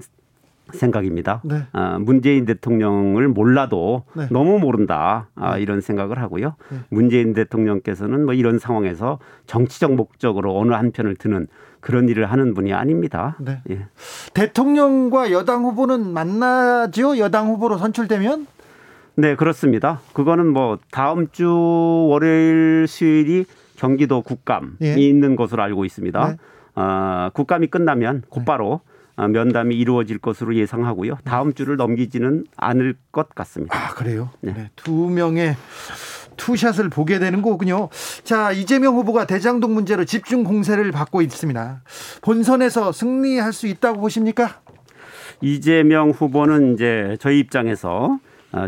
생각입니다. 0.72 1.42
네. 1.44 1.64
아, 1.74 2.00
문재인 2.00 2.46
대통령을 2.46 3.28
몰라도 3.28 4.04
네. 4.16 4.28
너무 4.32 4.60
모른다 4.60 5.28
아, 5.36 5.58
이런 5.58 5.82
생각을 5.82 6.20
하고요. 6.20 6.56
네. 6.70 6.78
문재인 6.90 7.34
대통령께서는 7.34 8.26
뭐 8.26 8.34
이런 8.34 8.58
상황에서 8.58 9.20
정치적 9.46 9.94
목적으로 9.94 10.58
어느 10.58 10.72
한편을 10.74 11.16
드는 11.16 11.48
그런 11.82 12.08
일을 12.08 12.32
하는 12.32 12.54
분이 12.54 12.74
아닙니다. 12.74 13.36
네. 13.40 13.62
예. 13.70 13.86
대통령과 14.34 15.32
여당 15.32 15.66
후보는 15.66 16.14
만나죠? 16.14 17.18
여당 17.18 17.50
후보로 17.50 17.78
선출되면? 17.78 18.48
네, 19.16 19.36
그렇습니다. 19.36 20.02
그거는 20.14 20.48
뭐 20.48 20.80
다음 20.92 21.28
주 21.32 22.08
월요일 22.10 22.86
수요일이 22.88 23.46
경기도 23.76 24.22
국감이 24.22 24.70
예. 24.82 24.96
있는 24.96 25.36
것으로 25.36 25.62
알고 25.64 25.86
있습니다. 25.86 26.28
네. 26.28 26.38
아, 26.76 27.30
국감이 27.34 27.68
끝나면 27.68 28.24
곧바로 28.30 28.82
아, 29.16 29.28
면담이 29.28 29.76
이루어질 29.76 30.18
것으로 30.18 30.56
예상하고요. 30.56 31.18
다음 31.24 31.54
주를 31.54 31.78
넘기지는 31.78 32.46
않을 32.58 32.96
것 33.12 33.30
같습니다. 33.36 33.78
아, 33.78 33.94
그래요? 33.94 34.30
네. 34.42 34.54
네. 34.54 34.70
두 34.76 34.92
명의 35.10 35.56
투샷을 36.38 36.90
보게 36.90 37.20
되는 37.20 37.44
거군요. 37.44 37.90
자, 38.24 38.52
이재명 38.52 38.96
후보가 38.96 39.28
대장동 39.28 39.76
문제로 39.76 40.04
집중 40.04 40.44
공세를 40.44 40.92
받고 40.92 41.22
있습니다. 41.22 41.84
본선에서 42.24 42.92
승리할 42.92 43.54
수 43.54 43.68
있다고 43.68 44.02
보십니까? 44.02 44.62
이재명 45.42 46.10
후보는 46.10 46.74
이제 46.74 47.18
저희 47.20 47.40
입장에서 47.40 48.18
어, 48.18 48.20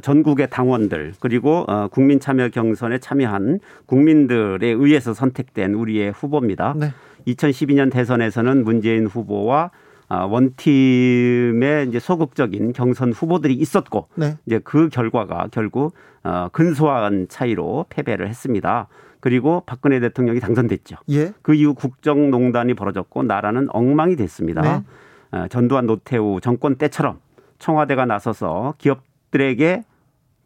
전국의 0.01 0.49
당원들 0.49 1.13
그리고 1.19 1.65
어, 1.67 1.87
국민 1.87 2.19
참여 2.19 2.49
경선에 2.49 2.99
참여한 2.99 3.59
국민들에 3.85 4.67
의해서 4.67 5.13
선택된 5.13 5.73
우리의 5.73 6.11
후보입니다. 6.11 6.73
네. 6.77 6.91
2012년 7.27 7.91
대선에서는 7.91 8.63
문재인 8.63 9.05
후보와 9.07 9.71
아, 10.07 10.25
원팀의 10.25 11.87
이제 11.87 11.99
소극적인 11.99 12.73
경선 12.73 13.11
후보들이 13.11 13.55
있었고 13.55 14.07
네. 14.15 14.37
이제 14.45 14.59
그 14.63 14.89
결과가 14.89 15.47
결국 15.51 15.95
어, 16.23 16.49
근소한 16.51 17.27
차이로 17.27 17.85
패배를 17.89 18.27
했습니다. 18.27 18.87
그리고 19.19 19.63
박근혜 19.65 19.99
대통령이 19.99 20.39
당선됐죠. 20.39 20.97
예. 21.09 21.33
그 21.41 21.55
이후 21.55 21.73
국정농단이 21.73 22.75
벌어졌고 22.75 23.23
나라는 23.23 23.67
엉망이 23.71 24.15
됐습니다. 24.15 24.61
네. 24.61 24.83
어, 25.31 25.47
전두환 25.47 25.87
노태우 25.87 26.39
정권 26.41 26.75
때처럼 26.75 27.19
청와대가 27.57 28.05
나서서 28.05 28.75
기업 28.77 29.01
들에게 29.35 29.83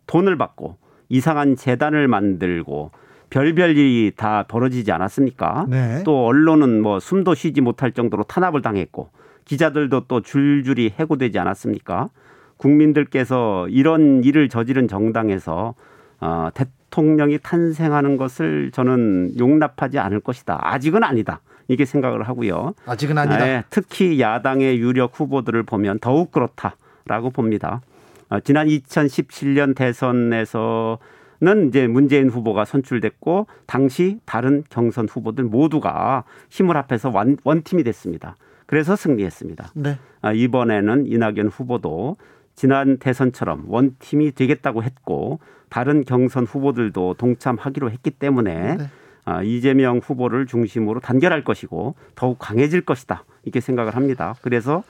돈을 0.08 0.36
받고 0.36 0.78
이상한 1.10 1.56
재단을 1.56 2.08
만들고 2.08 2.90
별별 3.30 3.78
일이 3.78 4.12
다 4.16 4.46
벌어지지 4.48 4.92
않았습니까? 4.92 5.68
네. 5.70 6.02
또 6.04 6.26
언론은 6.26 6.82
뭐 6.82 7.00
숨도 7.00 7.36
쉬지 7.36 7.62
못할 7.62 7.92
정도로 7.92 8.24
탄압을 8.24 8.64
당했고 8.64 9.12
기자들도 9.46 10.06
또 10.08 10.22
줄줄이 10.22 10.94
해고되지 11.00 11.38
않았습니까? 11.38 12.10
국민들께서 12.58 13.68
이런 13.70 14.24
일을 14.24 14.50
저지른 14.50 14.88
정당에서 14.88 15.76
어, 16.20 16.50
대통령이 16.56 17.38
탄생하는 17.44 18.18
것을 18.18 18.72
저는 18.72 19.34
용납하지 19.38 20.00
않을 20.00 20.20
것이다. 20.20 20.60
아직은 20.62 21.04
아니다. 21.04 21.42
이게 21.68 21.86
생각을 21.86 22.24
하고요. 22.24 22.74
아직은 22.88 23.20
아니다. 23.20 23.38
네, 23.38 23.64
특히 23.70 24.20
야당의 24.20 24.80
유력 24.80 25.20
후보들을 25.20 25.62
보면 25.64 26.00
더욱 26.00 26.32
그렇다라고 26.32 27.30
봅니다. 27.30 27.82
어, 28.30 28.40
지난 28.40 28.68
2017년 28.68 29.76
대선에서는 29.76 31.68
이제 31.68 31.88
문재인 31.88 32.30
후보가 32.30 32.66
선출됐고 32.66 33.48
당시 33.66 34.20
다른 34.26 34.64
경선 34.70 35.08
후보들 35.10 35.46
모두가 35.46 36.24
힘을 36.50 36.78
합해서 36.78 37.10
원, 37.10 37.38
원팀이 37.44 37.84
됐습니다. 37.84 38.36
그래서 38.66 38.96
승리했습니다. 38.96 39.72
네. 39.76 39.98
아, 40.22 40.32
이번에는 40.32 41.08
이낙연 41.08 41.48
후보도 41.48 42.18
지난 42.54 42.98
대선처럼 42.98 43.66
원팀이 43.68 44.34
되겠다고 44.34 44.84
했고 44.84 45.40
다른 45.70 46.04
경선 46.04 46.46
후보들도 46.46 47.16
동참하기로 47.16 47.90
했기 47.90 48.12
때문에 48.12 48.76
네. 48.78 48.90
아, 49.26 49.42
이재명 49.44 50.00
후보를 50.00 50.46
중심으로 50.46 51.00
단결할 51.00 51.44
것이고 51.44 51.96
더욱 52.16 52.38
강해질 52.40 52.82
것이다 52.82 53.24
이렇게 53.44 53.60
생각을 53.60 53.96
합니다. 53.96 54.36
그래서 54.42 54.84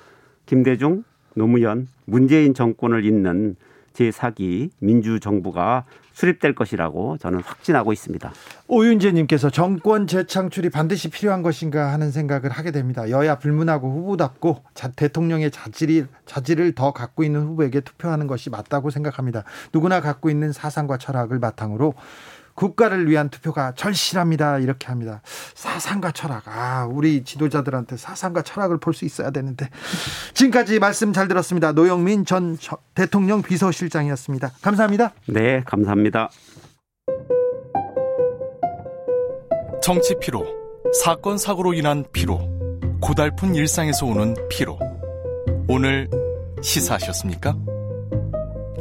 김대중, 0.45 1.03
노무현, 1.33 1.87
문재인 2.05 2.53
정권을 2.53 3.05
잇는 3.05 3.55
제4기 3.93 4.69
민주정부가 4.79 5.85
수립될 6.13 6.53
것이라고 6.53 7.17
저는 7.17 7.39
확신하고 7.39 7.93
있습니다. 7.93 8.31
오윤재님께서 8.67 9.49
정권 9.49 10.05
재창출이 10.05 10.69
반드시 10.69 11.09
필요한 11.09 11.41
것인가 11.41 11.93
하는 11.93 12.11
생각을 12.11 12.49
하게 12.49 12.71
됩니다. 12.71 13.09
여야 13.09 13.39
불문하고 13.39 13.89
후보답고 13.89 14.63
자, 14.73 14.89
대통령의 14.91 15.49
자질이, 15.49 16.05
자질을 16.25 16.73
더 16.73 16.91
갖고 16.91 17.23
있는 17.23 17.43
후보에게 17.43 17.79
투표하는 17.79 18.27
것이 18.27 18.49
맞다고 18.49 18.89
생각합니다. 18.89 19.45
누구나 19.73 20.01
갖고 20.01 20.29
있는 20.29 20.51
사상과 20.51 20.97
철학을 20.97 21.39
바탕으로 21.39 21.93
국가를 22.59 23.09
위한 23.09 23.29
투표가 23.29 23.71
절실합니다. 23.77 24.59
이렇게 24.59 24.87
합니다. 24.87 25.21
사상과 25.55 26.11
철학. 26.11 26.43
아, 26.45 26.85
우리 26.91 27.23
지도자들한테 27.23 27.95
사상과 27.95 28.41
철학을 28.41 28.79
볼 28.79 28.93
수 28.93 29.05
있어야 29.05 29.31
되는데. 29.31 29.69
지금까지 30.33 30.79
말씀 30.79 31.13
잘 31.13 31.29
들었습니다. 31.29 31.71
노영민 31.71 32.25
전 32.25 32.57
대통령 32.95 33.41
비서실장이었습니다. 33.41 34.51
감사합니다. 34.61 35.13
네, 35.27 35.63
감사합니다. 35.65 36.29
정치 39.81 40.15
피로, 40.19 40.45
사건 41.01 41.37
사고로 41.37 41.73
인한 41.73 42.03
피로, 42.11 42.41
고달픈 42.99 43.55
일상에서 43.55 44.05
오는 44.05 44.35
피로. 44.49 44.77
오늘 45.69 46.09
시사하셨습니까? 46.61 47.55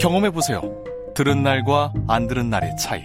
경험해 0.01 0.31
보세요. 0.31 0.63
들은 1.15 1.45
날과 1.45 1.93
안 2.09 2.27
들은 2.27 2.51
날의 2.51 2.77
차이. 2.77 3.05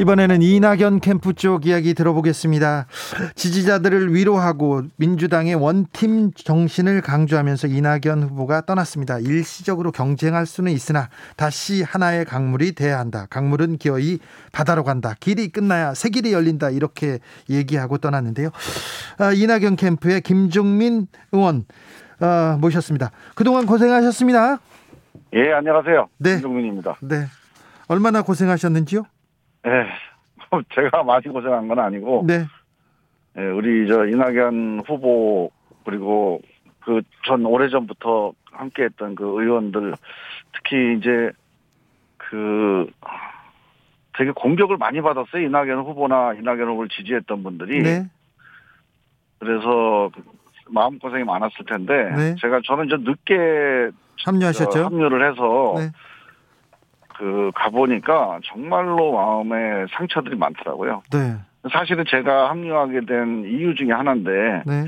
이번에는 0.00 0.42
이낙연 0.42 1.00
캠프 1.00 1.32
쪽 1.34 1.66
이야기 1.66 1.94
들어보겠습니다. 1.94 2.86
지지자들을 3.34 4.14
위로하고 4.14 4.82
민주당의 4.96 5.54
원팀 5.54 6.32
정신을 6.32 7.02
강조하면서 7.02 7.68
이낙연 7.68 8.22
후보가 8.22 8.62
떠났습니다. 8.62 9.18
일시적으로 9.18 9.92
경쟁할 9.92 10.46
수는 10.46 10.72
있으나 10.72 11.08
다시 11.36 11.82
하나의 11.82 12.24
강물이 12.24 12.72
돼야 12.72 12.98
한다. 12.98 13.26
강물은 13.30 13.76
기어이 13.76 14.18
바다로 14.50 14.82
간다. 14.82 15.14
길이 15.20 15.48
끝나야 15.48 15.94
새 15.94 16.08
길이 16.08 16.32
열린다. 16.32 16.70
이렇게 16.70 17.18
얘기하고 17.48 17.98
떠났는데요. 17.98 18.50
아, 19.18 19.32
이낙연 19.32 19.76
캠프의 19.76 20.20
김종민 20.22 21.06
의원 21.30 21.64
아, 22.18 22.56
모셨습니다. 22.60 23.10
그동안 23.34 23.66
고생하셨습니다. 23.66 24.58
예, 25.34 25.52
안녕하세요. 25.52 26.08
네. 26.18 26.32
김종민입니다. 26.34 26.96
네. 27.02 27.26
얼마나 27.88 28.22
고생하셨는지요? 28.22 29.04
예, 29.66 29.86
제가 30.74 31.02
많이 31.04 31.22
고생한 31.24 31.68
건 31.68 31.78
아니고, 31.78 32.24
네. 32.26 32.44
예, 33.38 33.42
우리 33.42 33.86
저 33.88 34.06
이낙연 34.06 34.82
후보 34.86 35.50
그리고 35.84 36.40
그 36.80 37.00
전 37.24 37.46
오래전부터 37.46 38.32
함께했던 38.50 39.14
그 39.14 39.40
의원들 39.40 39.94
특히 40.52 40.96
이제 40.98 41.30
그 42.18 42.90
되게 44.18 44.30
공격을 44.32 44.76
많이 44.76 45.00
받았어요 45.00 45.42
이낙연 45.46 45.78
후보나 45.84 46.34
이낙연 46.34 46.68
후보를 46.68 46.88
지지했던 46.90 47.42
분들이 47.42 47.80
네. 47.82 48.10
그래서 49.38 50.10
마음 50.68 50.98
고생이 50.98 51.24
많았을 51.24 51.64
텐데 51.66 52.10
네. 52.14 52.34
제가 52.40 52.60
저는 52.66 52.88
좀 52.88 53.04
늦게 53.04 53.90
합류하셨죠? 54.24 54.70
저 54.70 54.84
합류를 54.84 55.30
해서 55.30 55.74
네. 55.78 55.90
그 57.22 57.52
가보니까 57.54 58.40
정말로 58.44 59.12
마음에 59.12 59.86
상처들이 59.92 60.34
많더라고요. 60.34 61.04
네. 61.12 61.36
사실은 61.70 62.04
제가 62.04 62.50
합류하게 62.50 63.06
된 63.06 63.44
이유 63.44 63.76
중에 63.76 63.92
하나인데 63.92 64.64
네. 64.66 64.86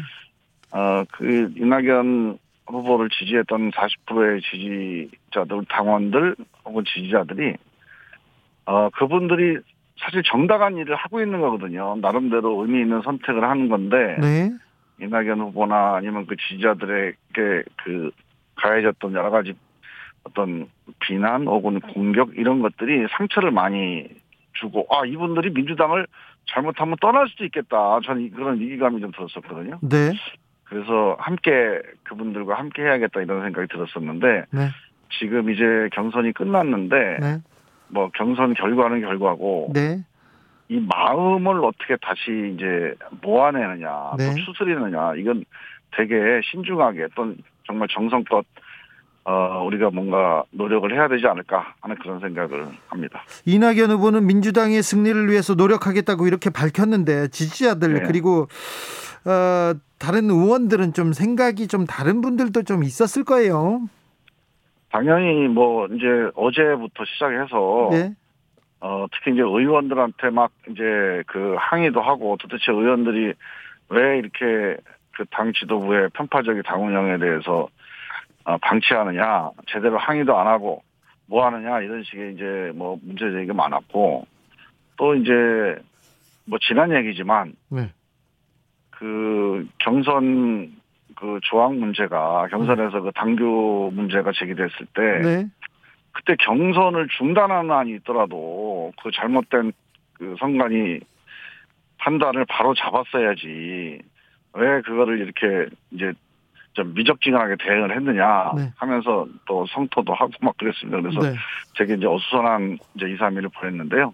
어, 0.73 1.05
그, 1.13 1.53
이낙연 1.57 2.39
후보를 2.67 3.09
지지했던 3.11 3.71
40%의 3.71 4.41
지지자들, 4.41 5.67
당원들 5.69 6.35
혹은 6.65 6.83
지지자들이, 6.85 7.55
어, 8.67 8.91
그분들이 8.91 9.59
사실 10.01 10.25
정당한 10.25 10.77
일을 10.77 10.97
하고 10.97 11.21
있는 11.21 11.41
거거든요. 11.41 11.95
나름대로 12.03 12.63
의미 12.63 12.81
있는 12.81 13.01
선택을 13.03 13.45
하는 13.45 13.69
건데, 13.69 14.17
네. 14.21 14.51
이낙연 15.01 15.39
후보나 15.39 15.95
아니면 15.95 16.27
그 16.27 16.35
지지자들에게 16.35 17.17
그, 17.85 18.11
가해졌던 18.57 19.13
여러 19.13 19.31
가지 19.31 19.55
어떤 20.25 20.69
비난 21.01 21.47
혹은 21.47 21.81
공격 21.81 22.37
이런 22.37 22.61
것들이 22.61 23.07
상처를 23.17 23.51
많이 23.51 24.09
주고, 24.55 24.87
아, 24.91 25.05
이분들이 25.05 25.51
민주당을 25.51 26.07
잘못하면 26.47 26.97
떠날 27.01 27.29
수도 27.29 27.45
있겠다. 27.45 28.01
저는 28.05 28.31
그런 28.31 28.59
위기감이 28.61 29.01
좀 29.01 29.11
들었었거든요. 29.13 29.79
네. 29.83 30.13
그래서 30.65 31.17
함께 31.19 31.81
그분들과 32.03 32.55
함께 32.55 32.83
해야겠다 32.83 33.21
이런 33.23 33.43
생각이 33.43 33.69
들었었는데 33.69 34.47
네. 34.51 34.69
지금 35.19 35.51
이제 35.51 35.65
경선이 35.93 36.33
끝났는데 36.33 37.19
네. 37.21 37.39
뭐 37.89 38.11
경선 38.15 38.55
결과는 38.55 39.03
결과고 39.03 39.71
네. 39.73 40.05
이 40.69 40.81
마음을 40.81 41.65
어떻게 41.65 41.97
다시 41.97 42.55
이제 42.55 42.95
모아내느냐 43.23 44.13
네. 44.19 44.31
또 44.31 44.45
추스리느냐 44.45 45.15
이건 45.17 45.45
되게 45.93 46.41
신중하게 46.51 47.09
또 47.15 47.35
정말 47.67 47.87
정성껏 47.89 48.45
어 49.25 49.65
우리가 49.65 49.91
뭔가 49.91 50.45
노력을 50.51 50.93
해야 50.93 51.09
되지 51.09 51.27
않을까 51.27 51.75
하는 51.81 51.97
그런 51.97 52.21
생각을 52.21 52.67
합니다. 52.89 53.23
이낙연 53.47 53.91
후보는 53.91 54.27
민주당의 54.27 54.83
승리를 54.83 55.31
위해서 55.31 55.55
노력하겠다고 55.55 56.27
이렇게 56.27 56.51
밝혔는데 56.51 57.29
지지자들 57.29 57.95
네. 57.95 58.03
그리고 58.07 58.49
어, 59.25 59.73
다른 59.99 60.29
의원들은 60.29 60.93
좀 60.93 61.15
생각이 61.15 61.69
좀 61.69 61.87
다른 61.87 62.21
분들도 62.21 62.65
좀 62.65 62.85
있었을 62.85 63.25
거예요. 63.25 63.89
당연히 64.91 65.49
뭐 65.49 65.87
이제 65.87 66.07
어제부터 66.35 67.05
시작해서 67.07 67.89
네. 67.93 68.15
어, 68.81 69.07
특히 69.11 69.33
이제 69.33 69.41
의원들한테 69.41 70.29
막 70.31 70.51
이제 70.71 71.23
그 71.27 71.57
항의도 71.59 72.03
하고 72.03 72.37
도대체 72.37 72.73
의원들이 72.73 73.33
왜 73.89 74.19
이렇게 74.19 74.77
그 75.17 75.25
당 75.31 75.53
지도부의 75.53 76.11
편파적인 76.11 76.63
당 76.67 76.85
운영에 76.87 77.19
대해서 77.19 77.63
어, 77.63 77.69
방치하느냐, 78.45 79.51
제대로 79.67 79.99
항의도 79.99 80.37
안 80.39 80.47
하고 80.47 80.83
뭐 81.27 81.47
하느냐 81.47 81.81
이런 81.81 82.03
식의 82.03 82.35
이제 82.35 82.73
뭐 82.75 82.99
문제 83.03 83.31
제기가 83.31 83.55
많았고 83.55 84.27
또 84.97 85.15
이제 85.15 85.33
뭐 86.45 86.59
지난 86.61 86.95
얘기지만 86.95 87.55
네. 87.71 87.91
그 88.91 89.67
경선 89.79 90.73
그 91.17 91.41
조항 91.43 91.81
문제가 91.81 92.47
경선에서 92.49 93.01
그 93.01 93.13
당규 93.15 93.91
문제가 93.95 94.33
제기됐을 94.35 94.87
때 94.95 95.03
네. 95.23 95.47
그때 96.13 96.37
경선을 96.37 97.09
중단하는 97.17 97.71
안이 97.71 97.93
있더라도 97.97 98.93
그 99.03 99.11
잘못된 99.13 99.73
그 100.15 100.37
선관위 100.39 101.01
판단을 101.99 102.45
바로 102.49 102.75
잡았어야지 102.75 103.99
왜 104.53 104.81
그거를 104.83 105.21
이렇게 105.21 105.75
이제 105.91 106.13
좀 106.75 106.93
미적지근하게 106.95 107.57
대응을 107.61 107.95
했느냐 107.95 108.53
네. 108.57 108.73
하면서 108.77 109.27
또 109.47 109.65
성토도 109.67 110.13
하고 110.13 110.33
막 110.41 110.57
그랬습니다. 110.59 111.01
그래서 111.01 111.21
네. 111.21 111.35
되게 111.79 111.95
이제 111.95 112.07
어수선한 112.07 112.79
이제 112.97 113.07
2, 113.07 113.17
3일을 113.17 113.53
보냈는데요. 113.55 114.13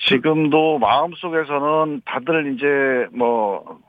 지금도 0.00 0.78
마음속에서는 0.78 2.02
다들 2.04 2.54
이제 2.54 3.06
뭐, 3.16 3.80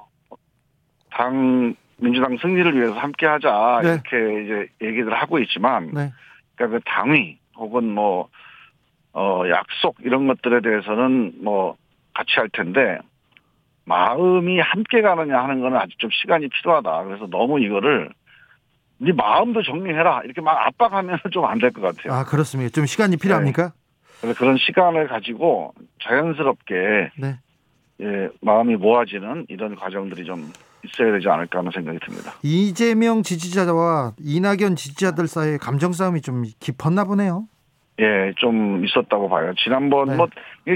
당, 1.12 1.76
민주당 1.98 2.38
승리를 2.38 2.76
위해서 2.76 2.94
함께 2.94 3.26
하자, 3.26 3.82
네. 3.84 3.90
이렇게 3.94 4.44
이제 4.44 4.68
얘기를 4.82 5.14
하고 5.14 5.40
있지만, 5.40 5.92
네. 5.94 6.12
그러니까 6.56 6.80
그 6.80 6.84
당위 6.86 7.38
혹은 7.56 7.86
뭐, 7.86 8.30
어, 9.14 9.44
약속 9.50 9.98
이런 10.02 10.28
것들에 10.28 10.62
대해서는 10.62 11.34
뭐, 11.42 11.76
같이 12.14 12.34
할 12.36 12.50
텐데, 12.50 13.00
마음이 13.94 14.60
함께 14.60 15.02
가느냐 15.02 15.42
하는 15.44 15.62
거는 15.62 15.78
아직 15.78 15.98
좀 15.98 16.10
시간이 16.12 16.48
필요하다. 16.50 17.04
그래서 17.06 17.26
너무 17.28 17.60
이거를, 17.60 18.10
네 19.00 19.12
마음도 19.14 19.64
정리해라. 19.64 20.22
이렇게 20.26 20.42
막 20.42 20.56
압박하면 20.68 21.18
좀 21.34 21.46
안 21.46 21.58
될 21.60 21.72
것 21.74 21.82
같아요. 21.82 22.14
아 22.14 22.24
그렇습니다. 22.24 22.72
좀 22.72 22.86
시간이 22.86 23.18
필요합니까? 23.18 23.74
그래서 24.22 24.38
그런 24.38 24.58
시간을 24.58 25.08
가지고 25.08 25.74
자연스럽게 26.04 26.76
네. 27.18 27.40
예, 28.02 28.30
마음이 28.42 28.76
모아지는 28.76 29.46
이런 29.50 29.76
과정들이 29.76 30.24
좀 30.26 30.52
있어야 30.84 31.12
되지 31.14 31.28
않을까 31.28 31.60
하는 31.60 31.72
생각이 31.74 31.98
듭니다. 32.06 32.34
이재명 32.44 33.24
지지자와 33.24 34.14
이낙연 34.20 34.76
지지자들 34.76 35.28
사이에 35.28 35.58
감정 35.58 35.92
싸움이 35.94 36.22
좀 36.22 36.44
깊었나 36.60 37.06
보네요. 37.06 37.48
예, 38.00 38.34
좀 38.38 38.84
있었다고 38.86 39.30
봐요. 39.30 39.54
지난번 39.58 40.08
네. 40.08 40.16
뭐 40.16 40.28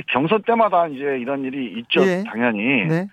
경선 0.08 0.44
때마다 0.44 0.88
이제 0.88 1.18
이런 1.20 1.44
일이 1.44 1.80
있죠, 1.80 2.02
예. 2.02 2.24
당연히. 2.28 2.86
네. 2.86 3.08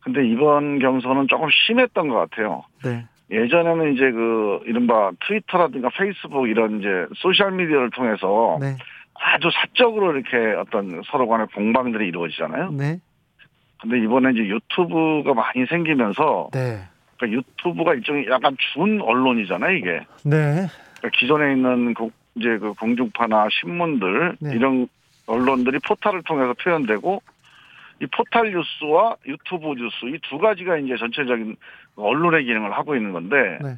근데 0.00 0.26
이번 0.26 0.78
경선은 0.78 1.26
조금 1.28 1.48
심했던 1.50 2.08
것 2.08 2.14
같아요. 2.14 2.62
네. 2.84 3.04
예전에는 3.30 3.94
이제 3.94 4.10
그 4.10 4.60
이른바 4.66 5.10
트위터라든가 5.26 5.90
페이스북 5.96 6.48
이런 6.48 6.80
이제 6.80 6.88
소셜 7.16 7.52
미디어를 7.52 7.90
통해서 7.90 8.58
네. 8.60 8.76
아주 9.14 9.50
사적으로 9.52 10.16
이렇게 10.16 10.36
어떤 10.58 11.02
서로 11.10 11.28
간의 11.28 11.46
공방들이 11.54 12.08
이루어지잖아요. 12.08 12.70
네. 12.72 12.98
근데 13.80 13.98
이번에 14.00 14.30
이제 14.32 14.40
유튜브가 14.40 15.34
많이 15.34 15.66
생기면서 15.66 16.48
네. 16.52 16.80
그러니까 17.16 17.38
유튜브가 17.38 17.94
일종의 17.94 18.26
약간 18.30 18.56
준 18.72 19.00
언론이잖아요, 19.00 19.76
이게. 19.76 20.00
네. 20.24 20.66
그러니까 20.98 21.18
기존에 21.18 21.52
있는 21.52 21.94
그 21.94 22.08
이제 22.34 22.58
그 22.58 22.72
공중파나 22.74 23.48
신문들 23.50 24.36
네. 24.40 24.54
이런 24.54 24.88
언론들이 25.26 25.78
포탈을 25.86 26.22
통해서 26.22 26.54
표현되고 26.54 27.22
이 28.02 28.06
포탈 28.06 28.50
뉴스와 28.50 29.16
유튜브 29.26 29.74
뉴스 29.74 30.06
이 30.06 30.18
두 30.28 30.38
가지가 30.38 30.78
이제 30.78 30.96
전체적인 30.96 31.56
언론의 31.96 32.44
기능을 32.44 32.72
하고 32.72 32.94
있는 32.96 33.12
건데 33.12 33.58
네. 33.62 33.74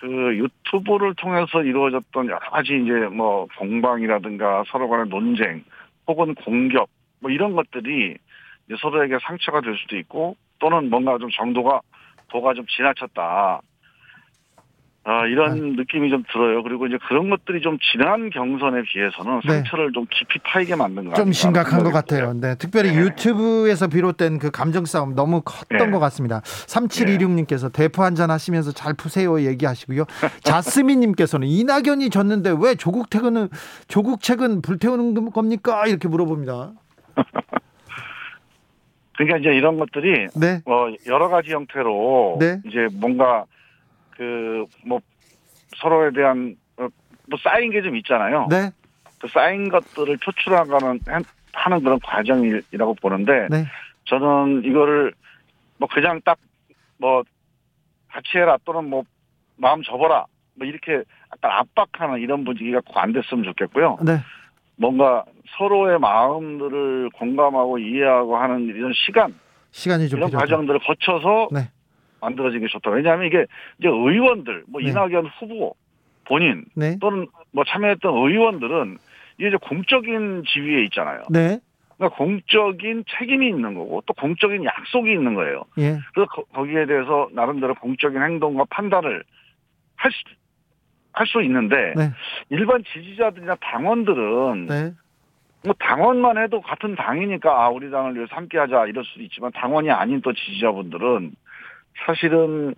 그 0.00 0.06
유튜브를 0.36 1.14
통해서 1.14 1.62
이루어졌던 1.62 2.26
여러 2.26 2.38
가지 2.38 2.80
이제 2.82 2.92
뭐 3.12 3.46
공방이라든가 3.58 4.64
서로 4.68 4.88
간의 4.88 5.08
논쟁 5.08 5.62
혹은 6.06 6.34
공격 6.34 6.88
뭐 7.20 7.30
이런 7.30 7.54
것들이 7.54 8.16
이제 8.66 8.76
서로에게 8.80 9.18
상처가 9.22 9.60
될 9.60 9.76
수도 9.76 9.98
있고 9.98 10.36
또는 10.58 10.88
뭔가 10.88 11.18
좀 11.18 11.28
정도가 11.30 11.80
도가 12.28 12.54
좀 12.54 12.64
지나쳤다. 12.66 13.60
아, 15.02 15.24
이런 15.24 15.76
느낌이 15.76 16.10
좀 16.10 16.24
들어요. 16.30 16.62
그리고 16.62 16.86
이제 16.86 16.98
그런 17.08 17.30
것들이 17.30 17.62
좀 17.62 17.78
지난 17.90 18.28
경선에 18.28 18.82
비해서는 18.82 19.40
네. 19.46 19.54
상처를 19.54 19.92
좀 19.92 20.06
깊이 20.10 20.38
파이게 20.40 20.76
만든 20.76 21.04
것 21.04 21.10
같아요. 21.10 21.24
좀 21.24 21.32
심각한 21.32 21.82
것 21.82 21.90
같아요. 21.90 22.34
네. 22.34 22.54
특별히 22.56 22.90
네. 22.90 22.98
유튜브에서 22.98 23.88
비롯된 23.88 24.38
그 24.38 24.50
감정 24.50 24.84
싸움 24.84 25.14
너무 25.14 25.40
컸던 25.40 25.78
네. 25.78 25.90
것 25.90 26.00
같습니다. 26.00 26.40
3726님께서 26.40 27.72
대포 27.72 28.02
한잔 28.02 28.30
하시면서 28.30 28.72
잘 28.72 28.92
푸세요 28.92 29.40
얘기하시고요. 29.40 30.04
자스민님께서는 30.44 31.48
이낙연이 31.48 32.10
졌는데 32.10 32.54
왜 32.60 32.74
조국 32.74 33.08
퇴근은 33.08 33.48
조국 33.88 34.20
책은 34.20 34.60
불태우는 34.60 35.30
겁니까? 35.30 35.86
이렇게 35.86 36.08
물어봅니다. 36.08 36.72
그러니까 39.16 39.38
이제 39.38 39.48
이런 39.56 39.78
것들이 39.78 40.28
네. 40.34 40.60
뭐 40.66 40.94
여러 41.06 41.28
가지 41.28 41.52
형태로 41.52 42.36
네. 42.38 42.60
이제 42.66 42.86
뭔가 42.94 43.44
그 44.20 44.66
뭐 44.84 45.00
서로에 45.78 46.10
대한 46.12 46.56
어, 46.76 46.86
뭐 47.28 47.38
쌓인 47.42 47.70
게 47.70 47.80
좀 47.80 47.96
있잖아요. 47.96 48.46
네. 48.50 48.70
그 49.18 49.28
쌓인 49.28 49.68
것들을 49.70 50.18
표출하는 50.18 51.00
하는 51.52 51.82
그런 51.82 51.98
과정이라고 52.00 52.94
보는데 53.00 53.46
네. 53.50 53.64
저는 54.04 54.62
이거를 54.64 55.12
뭐 55.78 55.88
그냥 55.90 56.20
딱 56.24 56.38
뭐 56.98 57.22
같이 58.12 58.36
해라 58.36 58.58
또는 58.66 58.90
뭐 58.90 59.04
마음 59.56 59.82
접어라 59.82 60.26
뭐 60.54 60.66
이렇게 60.66 61.02
약간 61.32 61.50
압박하는 61.50 62.20
이런 62.20 62.44
분위기가 62.44 62.82
안 62.94 63.14
됐으면 63.14 63.42
좋겠고요. 63.44 63.96
네. 64.04 64.18
뭔가 64.76 65.24
서로의 65.56 65.98
마음들을 65.98 67.08
공감하고 67.14 67.78
이해하고 67.78 68.36
하는 68.36 68.66
이런 68.66 68.92
시간 68.94 69.34
시간이 69.70 70.10
좀 70.10 70.18
이런 70.18 70.28
필요하다. 70.28 70.46
과정들을 70.46 70.80
거쳐서 70.80 71.48
네. 71.52 71.70
만들어진 72.20 72.60
게 72.60 72.66
좋다. 72.68 72.90
왜냐하면 72.90 73.26
이게 73.26 73.46
이제 73.78 73.88
의원들, 73.88 74.64
뭐 74.68 74.80
네. 74.80 74.88
이낙연 74.90 75.26
후보 75.38 75.74
본인 76.24 76.64
네. 76.74 76.96
또는 77.00 77.26
뭐 77.52 77.64
참여했던 77.64 78.12
의원들은 78.14 78.98
이게 79.38 79.48
이제 79.48 79.56
공적인 79.60 80.44
지위에 80.46 80.84
있잖아요. 80.84 81.22
네. 81.30 81.58
그러니까 81.96 82.16
공적인 82.16 83.04
책임이 83.18 83.46
있는 83.48 83.74
거고 83.74 84.02
또 84.06 84.14
공적인 84.14 84.64
약속이 84.64 85.10
있는 85.12 85.34
거예요. 85.34 85.64
예. 85.78 85.98
그래서 86.14 86.30
거- 86.30 86.44
거기에 86.44 86.86
대해서 86.86 87.28
나름대로 87.32 87.74
공적인 87.74 88.22
행동과 88.22 88.64
판단을 88.70 89.22
할 89.96 90.10
수, 90.12 90.18
할 91.12 91.26
수 91.26 91.42
있는데 91.42 91.92
네. 91.96 92.10
일반 92.48 92.82
지지자들이나 92.84 93.56
당원들은 93.56 94.66
네. 94.66 94.92
뭐 95.64 95.74
당원만 95.78 96.38
해도 96.38 96.62
같은 96.62 96.94
당이니까 96.94 97.64
아 97.64 97.68
우리 97.68 97.90
당을 97.90 98.14
위해서 98.14 98.34
함께하자 98.34 98.86
이럴 98.86 99.04
수도 99.04 99.22
있지만 99.24 99.50
당원이 99.52 99.90
아닌 99.90 100.22
또 100.22 100.32
지지자분들은 100.32 101.32
사실은 102.06 102.74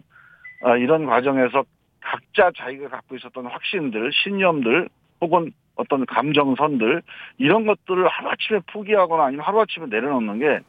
아, 0.62 0.77
이런 0.77 1.07
과정에서 1.07 1.64
각자 2.01 2.51
자기가 2.57 2.88
갖고 2.88 3.16
있었던 3.16 3.46
확신들, 3.46 4.11
신념들 4.12 4.88
혹은 5.20 5.53
어떤 5.77 6.05
감정선들 6.05 7.03
이런 7.38 7.66
것들을 7.66 8.07
하루아침에 8.07 8.61
포기하거나 8.72 9.25
아니면 9.25 9.44
하루아침에 9.44 9.87
내려놓는 9.87 10.38
게 10.38 10.61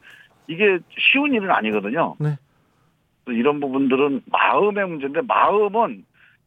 이게 0.46 0.78
쉬운 0.98 1.34
일은 1.34 1.50
아니거든요. 1.50 2.16
네. 2.18 2.36
이런 3.26 3.60
부분들은 3.60 4.22
마음의 4.26 4.86
문제인데 4.86 5.22
마음은 5.22 6.04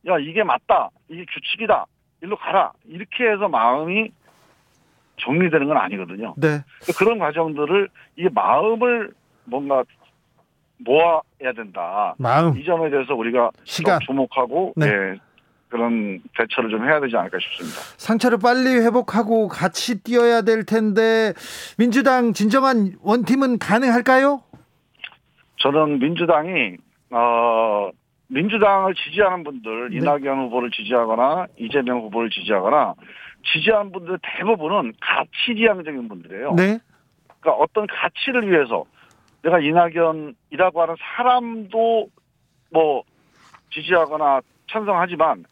야 0.07 0.17
이게 0.19 0.43
맞다 0.43 0.89
이게 1.09 1.25
규칙이다 1.25 1.85
일로 2.21 2.35
가라 2.37 2.71
이렇게 2.85 3.29
해서 3.29 3.47
마음이 3.47 4.11
정리되는 5.17 5.67
건 5.67 5.77
아니거든요. 5.77 6.35
네. 6.37 6.59
그런 6.97 7.17
과정들을 7.19 7.89
이 8.17 8.29
마음을 8.31 9.11
뭔가 9.45 9.83
모아야 10.79 11.53
된다. 11.55 12.15
마음, 12.17 12.57
이 12.57 12.63
점에 12.65 12.89
대해서 12.89 13.15
우리가 13.15 13.51
시간. 13.63 13.99
좀 14.01 14.15
주목하고 14.15 14.73
네. 14.75 14.87
예, 14.87 15.15
그런 15.69 16.19
대처를 16.37 16.69
좀 16.69 16.85
해야 16.85 16.99
되지 16.99 17.15
않을까 17.17 17.37
싶습니다. 17.39 17.77
상처를 17.97 18.37
빨리 18.41 18.69
회복하고 18.85 19.47
같이 19.47 20.01
뛰어야 20.03 20.41
될 20.41 20.65
텐데 20.65 21.33
민주당 21.77 22.33
진정한 22.33 22.93
원팀은 23.01 23.59
가능할까요? 23.59 24.41
저는 25.59 25.99
민주당이 25.99 26.77
어 27.09 27.89
민주당을 28.27 28.93
지지하는 28.95 29.43
분들 29.43 29.89
네. 29.89 29.97
이낙연 29.97 30.45
후보를 30.45 30.69
지지하거나 30.71 31.47
이재명 31.57 31.99
후보를 32.01 32.29
지지하거나 32.29 32.93
지지하는 33.53 33.91
분들 33.91 34.19
대부분은 34.21 34.93
가치 35.01 35.55
지향적인 35.55 36.07
분들이에요. 36.07 36.53
네. 36.55 36.79
그러니까 37.39 37.63
어떤 37.63 37.87
가치를 37.87 38.49
위해서 38.51 38.83
내가 39.47 39.59
이낙연이라고 39.59 40.81
하는 40.81 40.95
사람도 40.99 42.09
뭐 42.71 43.03
지지하거나 43.71 44.41
찬성하지만 44.69 45.45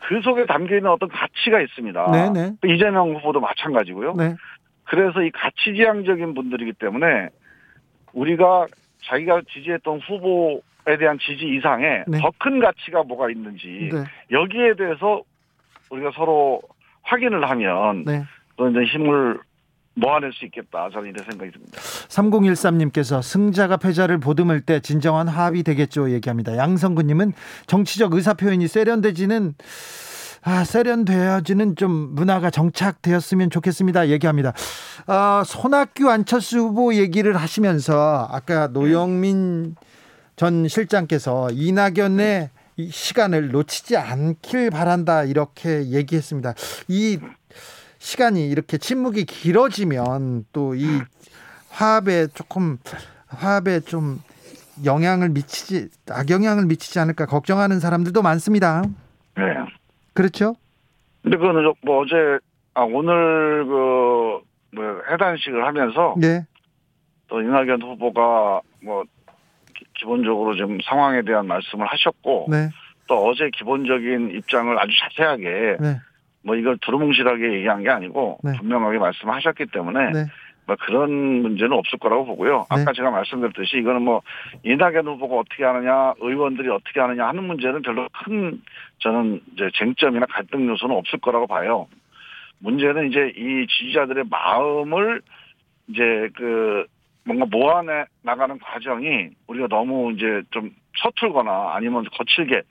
그 0.00 0.20
속에 0.22 0.44
담겨 0.46 0.76
있는 0.76 0.90
어떤 0.90 1.08
가치가 1.08 1.60
있습니다. 1.60 2.10
네, 2.10 2.30
네. 2.30 2.52
또 2.60 2.68
이재명 2.68 3.14
후보도 3.14 3.40
마찬가지고요. 3.40 4.14
네. 4.14 4.34
그래서 4.84 5.22
이 5.22 5.30
가치지향적인 5.30 6.34
분들이기 6.34 6.74
때문에 6.74 7.28
우리가 8.12 8.66
자기가 9.04 9.42
지지했던 9.50 10.00
후보에 10.00 10.98
대한 10.98 11.18
지지 11.18 11.46
이상의 11.46 12.04
네. 12.08 12.18
더큰 12.18 12.60
가치가 12.60 13.02
뭐가 13.02 13.30
있는지 13.30 13.90
네. 13.92 14.04
여기에 14.30 14.74
대해서 14.74 15.22
우리가 15.90 16.10
서로 16.14 16.60
확인을 17.02 17.48
하면 17.48 18.04
네. 18.04 18.24
또 18.56 18.68
이제 18.68 18.80
힘을 18.84 19.38
모아낼 19.94 20.32
수 20.32 20.44
있겠다. 20.44 20.88
저는 20.92 21.10
이런 21.10 21.24
생각이 21.24 21.50
듭니다. 21.50 21.78
3013님께서 21.78 23.22
승자가 23.22 23.76
패자를 23.76 24.18
보듬을 24.18 24.62
때 24.62 24.80
진정한 24.80 25.28
화합이 25.28 25.62
되겠죠 25.62 26.10
얘기합니다. 26.10 26.56
양성구님은 26.56 27.32
정치적 27.66 28.14
의사 28.14 28.34
표현이 28.34 28.68
세련되지는 28.68 29.54
아, 30.42 30.64
세련되어지는 30.64 31.76
좀 31.76 31.90
문화가 32.14 32.48
정착되었으면 32.50 33.50
좋겠습니다. 33.50 34.08
얘기합니다. 34.08 34.54
아, 35.06 35.42
손학규 35.44 36.08
안철수 36.08 36.60
후보 36.60 36.94
얘기를 36.94 37.36
하시면서 37.36 38.26
아까 38.30 38.68
노영민 38.68 39.76
전 40.36 40.66
실장께서 40.66 41.50
이낙연의 41.52 42.48
이 42.76 42.90
시간을 42.90 43.50
놓치지 43.50 43.98
않길 43.98 44.70
바란다 44.70 45.24
이렇게 45.24 45.90
얘기했습니다. 45.90 46.54
이 46.88 47.18
시간이 48.04 48.48
이렇게 48.48 48.78
침묵이 48.78 49.24
길어지면 49.26 50.46
또 50.52 50.74
이 50.74 50.86
화합에 51.70 52.26
조금 52.34 52.78
화합에 53.28 53.80
좀 53.80 54.20
영향을 54.84 55.28
미치지 55.28 55.88
악영향을 56.10 56.66
미치지 56.66 56.98
않을까 56.98 57.26
걱정하는 57.26 57.78
사람들도 57.78 58.22
많습니다. 58.22 58.82
네. 59.36 59.42
그렇죠? 60.14 60.56
근데 61.22 61.36
그거는 61.36 61.72
뭐 61.82 62.00
어제 62.02 62.14
아 62.74 62.82
오늘 62.82 63.64
그 63.66 64.40
뭐 64.72 64.84
해단식을 65.10 65.66
하면서 65.66 66.14
네. 66.16 66.46
또 67.26 67.40
이낙연 67.42 67.82
후보가 67.82 68.60
뭐 68.84 69.02
기- 69.76 69.84
기본적으로 69.98 70.54
좀 70.54 70.78
상황에 70.88 71.22
대한 71.22 71.48
말씀을 71.48 71.88
하셨고 71.88 72.46
네. 72.48 72.68
또 73.08 73.16
어제 73.26 73.50
기본적인 73.58 74.30
입장을 74.36 74.78
아주 74.78 74.92
자세하게 75.00 75.76
네. 75.80 76.00
뭐 76.42 76.56
이걸 76.56 76.78
두루뭉실하게 76.78 77.52
얘기한 77.54 77.82
게 77.82 77.90
아니고 77.90 78.38
네. 78.42 78.52
분명하게 78.58 78.98
말씀하셨기 78.98 79.66
때문에 79.66 80.10
네. 80.12 80.26
뭐 80.66 80.76
그런 80.80 81.10
문제는 81.42 81.72
없을 81.72 81.98
거라고 81.98 82.24
보고요. 82.26 82.66
네. 82.70 82.82
아까 82.82 82.92
제가 82.92 83.10
말씀드렸듯이 83.10 83.78
이거는 83.78 84.02
뭐 84.02 84.22
이낙연 84.62 85.06
후보가 85.06 85.36
어떻게 85.36 85.64
하느냐, 85.64 86.14
의원들이 86.20 86.68
어떻게 86.68 87.00
하느냐 87.00 87.26
하는 87.26 87.44
문제는 87.44 87.82
별로 87.82 88.08
큰 88.24 88.62
저는 88.98 89.40
이제 89.52 89.68
쟁점이나 89.74 90.26
갈등 90.26 90.68
요소는 90.68 90.96
없을 90.96 91.18
거라고 91.18 91.46
봐요. 91.46 91.88
문제는 92.60 93.10
이제 93.10 93.32
이 93.36 93.66
지지자들의 93.66 94.24
마음을 94.30 95.22
이제 95.88 96.28
그 96.36 96.86
뭔가 97.24 97.46
모아내 97.50 98.04
나가는 98.22 98.58
과정이 98.58 99.30
우리가 99.46 99.66
너무 99.68 100.12
이제 100.12 100.42
좀 100.50 100.70
서툴거나 101.02 101.74
아니면 101.74 102.04
거칠게 102.12 102.62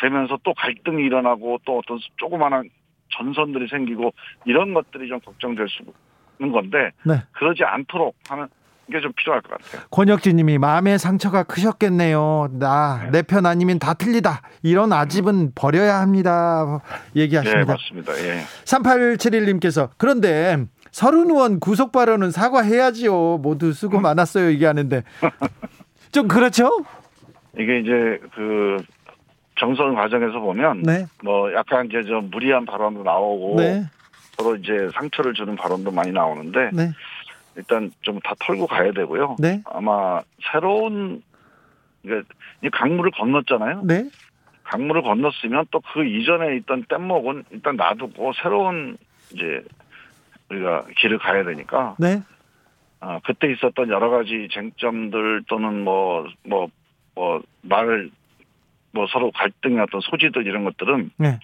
되면서 0.00 0.38
또 0.42 0.54
갈등이 0.54 1.04
일어나고 1.04 1.58
또 1.64 1.78
어떤 1.78 1.98
조그마한 2.16 2.68
전선들이 3.16 3.68
생기고 3.68 4.12
이런 4.44 4.74
것들이 4.74 5.08
좀 5.08 5.20
걱정될 5.20 5.66
수 5.68 5.82
있는 6.38 6.52
건데 6.52 6.90
네. 7.04 7.22
그러지 7.32 7.64
않도록 7.64 8.14
하는 8.28 8.48
게 8.90 9.00
좀 9.02 9.12
필요할 9.12 9.42
것 9.42 9.50
같아요. 9.50 9.82
권혁진 9.90 10.36
님이 10.36 10.56
마음의 10.56 10.98
상처가 10.98 11.42
크셨겠네요. 11.42 12.48
나 12.58 13.10
내편 13.12 13.44
아니면 13.44 13.78
다 13.78 13.92
틀리다. 13.92 14.40
이런 14.62 14.94
아집은 14.94 15.52
버려야 15.54 16.00
합니다. 16.00 16.80
네, 17.12 17.20
얘기하십니다. 17.20 17.72
맞습니다. 17.74 18.12
예. 18.24 18.40
3871님께서 18.64 19.90
그런데 19.98 20.64
서른 20.90 21.28
의원 21.30 21.60
구속 21.60 21.92
발언은 21.92 22.30
사과해야지요. 22.30 23.38
모두 23.42 23.74
수고 23.74 24.00
많았어요. 24.00 24.48
얘기하는데 24.52 25.02
좀 26.12 26.26
그렇죠? 26.26 26.70
이게 27.58 27.80
이제 27.80 28.18
그 28.34 28.82
정선 29.58 29.94
과정에서 29.94 30.40
보면 30.40 30.82
네. 30.82 31.06
뭐 31.22 31.52
약간 31.52 31.86
이제 31.86 32.02
좀 32.04 32.30
무리한 32.30 32.64
발언도 32.64 33.02
나오고 33.02 33.56
네. 33.56 33.84
서로 34.36 34.56
이제 34.56 34.88
상처를 34.94 35.34
주는 35.34 35.56
발언도 35.56 35.90
많이 35.90 36.12
나오는데 36.12 36.70
네. 36.72 36.90
일단 37.56 37.90
좀 38.02 38.20
다 38.20 38.34
털고 38.38 38.66
가야 38.66 38.92
되고요. 38.92 39.36
네. 39.38 39.62
아마 39.66 40.22
새로운 40.52 41.22
이게 42.04 42.22
이 42.62 42.70
강물을 42.70 43.10
건넜잖아요. 43.12 43.82
네. 43.84 44.08
강물을 44.64 45.02
건넜으면 45.02 45.66
또 45.70 45.80
그 45.92 46.04
이전에 46.04 46.56
있던 46.58 46.84
뗏목은 46.88 47.44
일단 47.50 47.76
놔두고 47.76 48.32
새로운 48.42 48.96
이제 49.32 49.64
우리가 50.50 50.84
길을 50.98 51.18
가야 51.18 51.44
되니까 51.44 51.96
네. 51.98 52.22
아, 53.00 53.20
그때 53.24 53.50
있었던 53.52 53.88
여러 53.90 54.08
가지 54.10 54.48
쟁점들 54.52 55.44
또는 55.48 55.82
뭐 55.84 56.26
뭐 56.46 56.68
뭐 57.16 57.42
말 57.62 58.10
뭐 58.98 59.06
서로 59.12 59.30
갈등의 59.30 59.78
어떤 59.78 60.00
소지들 60.00 60.44
이런 60.44 60.64
것들은 60.64 61.12
네. 61.18 61.38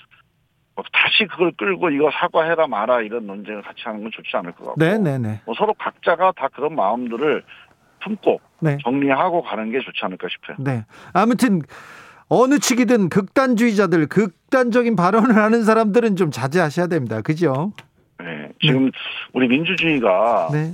뭐 0.74 0.84
다시 0.92 1.24
그걸 1.30 1.52
끌고 1.52 1.90
이거 1.90 2.10
사과해라 2.10 2.66
마라 2.66 3.00
이런 3.02 3.28
논쟁을 3.28 3.62
같이 3.62 3.82
하는 3.84 4.02
건 4.02 4.10
좋지 4.12 4.36
않을 4.36 4.52
것 4.52 4.64
같고 4.66 4.80
네, 4.80 4.98
네, 4.98 5.18
네. 5.18 5.40
뭐 5.46 5.54
서로 5.56 5.72
각자가 5.74 6.32
다 6.32 6.48
그런 6.48 6.74
마음들을 6.74 7.44
품고 8.02 8.40
네. 8.58 8.78
정리하고 8.82 9.42
가는 9.44 9.70
게 9.70 9.78
좋지 9.78 10.00
않을까 10.02 10.26
싶어요. 10.28 10.56
네. 10.58 10.84
아무튼 11.12 11.62
어느 12.28 12.58
측이든 12.58 13.08
극단주의자들, 13.08 14.08
극단적인 14.08 14.96
발언을 14.96 15.36
하는 15.36 15.62
사람들은 15.62 16.16
좀 16.16 16.32
자제하셔야 16.32 16.88
됩니다. 16.88 17.20
그죠? 17.20 17.72
네. 18.18 18.48
지금 18.60 18.90
우리 19.32 19.46
민주주의가 19.46 20.48
네. 20.52 20.72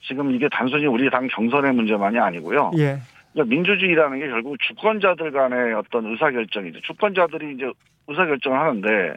지금 0.00 0.34
이게 0.34 0.48
단순히 0.50 0.86
우리 0.86 1.10
당 1.10 1.28
경선의 1.28 1.74
문제만이 1.74 2.18
아니고요. 2.18 2.70
예. 2.78 3.00
그러니까 3.32 3.54
민주주의라는 3.54 4.20
게 4.20 4.28
결국 4.28 4.56
주권자들 4.60 5.32
간의 5.32 5.74
어떤 5.74 6.06
의사결정이죠. 6.06 6.80
주권자들이 6.82 7.54
이제 7.54 7.70
의사결정을 8.08 8.58
하는데 8.58 9.14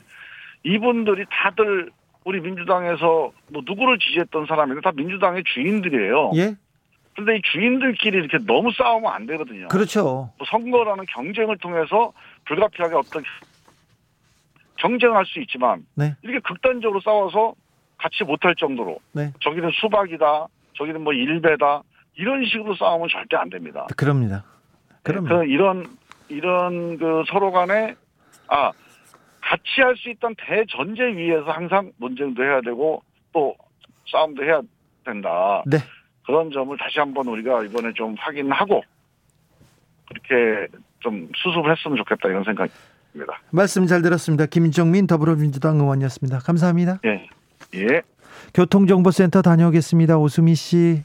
이분들이 0.64 1.26
다들 1.30 1.92
우리 2.24 2.40
민주당에서 2.40 3.32
뭐 3.52 3.62
누구를 3.66 4.00
지지했던 4.00 4.48
사람인데 4.48 4.82
다 4.82 4.92
민주당의 4.96 5.44
주인들이에요. 5.54 6.32
예? 6.36 6.56
근데 7.16 7.38
이 7.38 7.42
주인들끼리 7.44 8.18
이렇게 8.18 8.38
너무 8.46 8.72
싸우면 8.72 9.12
안 9.12 9.26
되거든요. 9.26 9.68
그렇죠. 9.70 10.32
뭐 10.38 10.48
선거라는 10.50 11.06
경쟁을 11.06 11.58
통해서 11.60 12.12
불가피하게 12.46 12.96
어떤 12.96 13.24
경쟁할 14.78 15.26
수 15.26 15.40
있지만 15.42 15.86
네. 15.96 16.16
이렇게 16.24 16.40
극단적으로 16.40 17.00
싸워서 17.00 17.54
같이 17.98 18.24
못할 18.26 18.56
정도로 18.56 19.00
네. 19.14 19.32
저기는 19.42 19.72
수박이다, 19.74 20.48
저기는 20.74 21.02
뭐 21.02 21.14
일배다 21.14 21.84
이런 22.18 22.46
식으로 22.46 22.76
싸우면 22.76 23.10
절대 23.12 23.36
안 23.36 23.50
됩니다. 23.50 23.86
그럽니다. 23.98 24.44
그럼 25.04 25.26
그 25.26 25.46
이런 25.46 25.86
이런 26.30 26.98
그 26.98 27.24
서로 27.28 27.52
간에 27.52 27.96
아 28.48 28.72
같이 29.42 29.82
할 29.82 29.96
수 29.96 30.10
있던 30.10 30.34
대전제 30.38 31.04
위에서 31.16 31.52
항상 31.52 31.92
논쟁도 31.98 32.44
해야 32.44 32.62
되고 32.62 33.04
또 33.32 33.56
싸움도 34.12 34.44
해야 34.44 34.62
된다. 35.06 35.64
네. 35.68 35.78
그런 36.26 36.50
점을 36.52 36.76
다시 36.78 37.00
한번 37.00 37.28
우리가 37.28 37.64
이번에 37.64 37.94
좀 37.94 38.16
확인하고 38.18 38.82
그렇게 40.10 40.68
좀 41.00 41.30
수습을 41.36 41.72
했으면 41.72 41.98
좋겠다 41.98 42.30
이런 42.30 42.44
생각입니다. 42.44 43.40
말씀 43.52 43.86
잘 43.86 44.02
들었습니다. 44.02 44.48
김정민 44.48 45.06
더불어민주당 45.06 45.78
의원이었습니다. 45.80 46.40
감사합니다. 46.40 47.00
예. 47.06 47.28
예. 47.76 48.02
교통정보센터 48.56 49.42
다녀오겠습니다. 49.44 50.18
오수미 50.18 50.56
씨. 50.56 51.04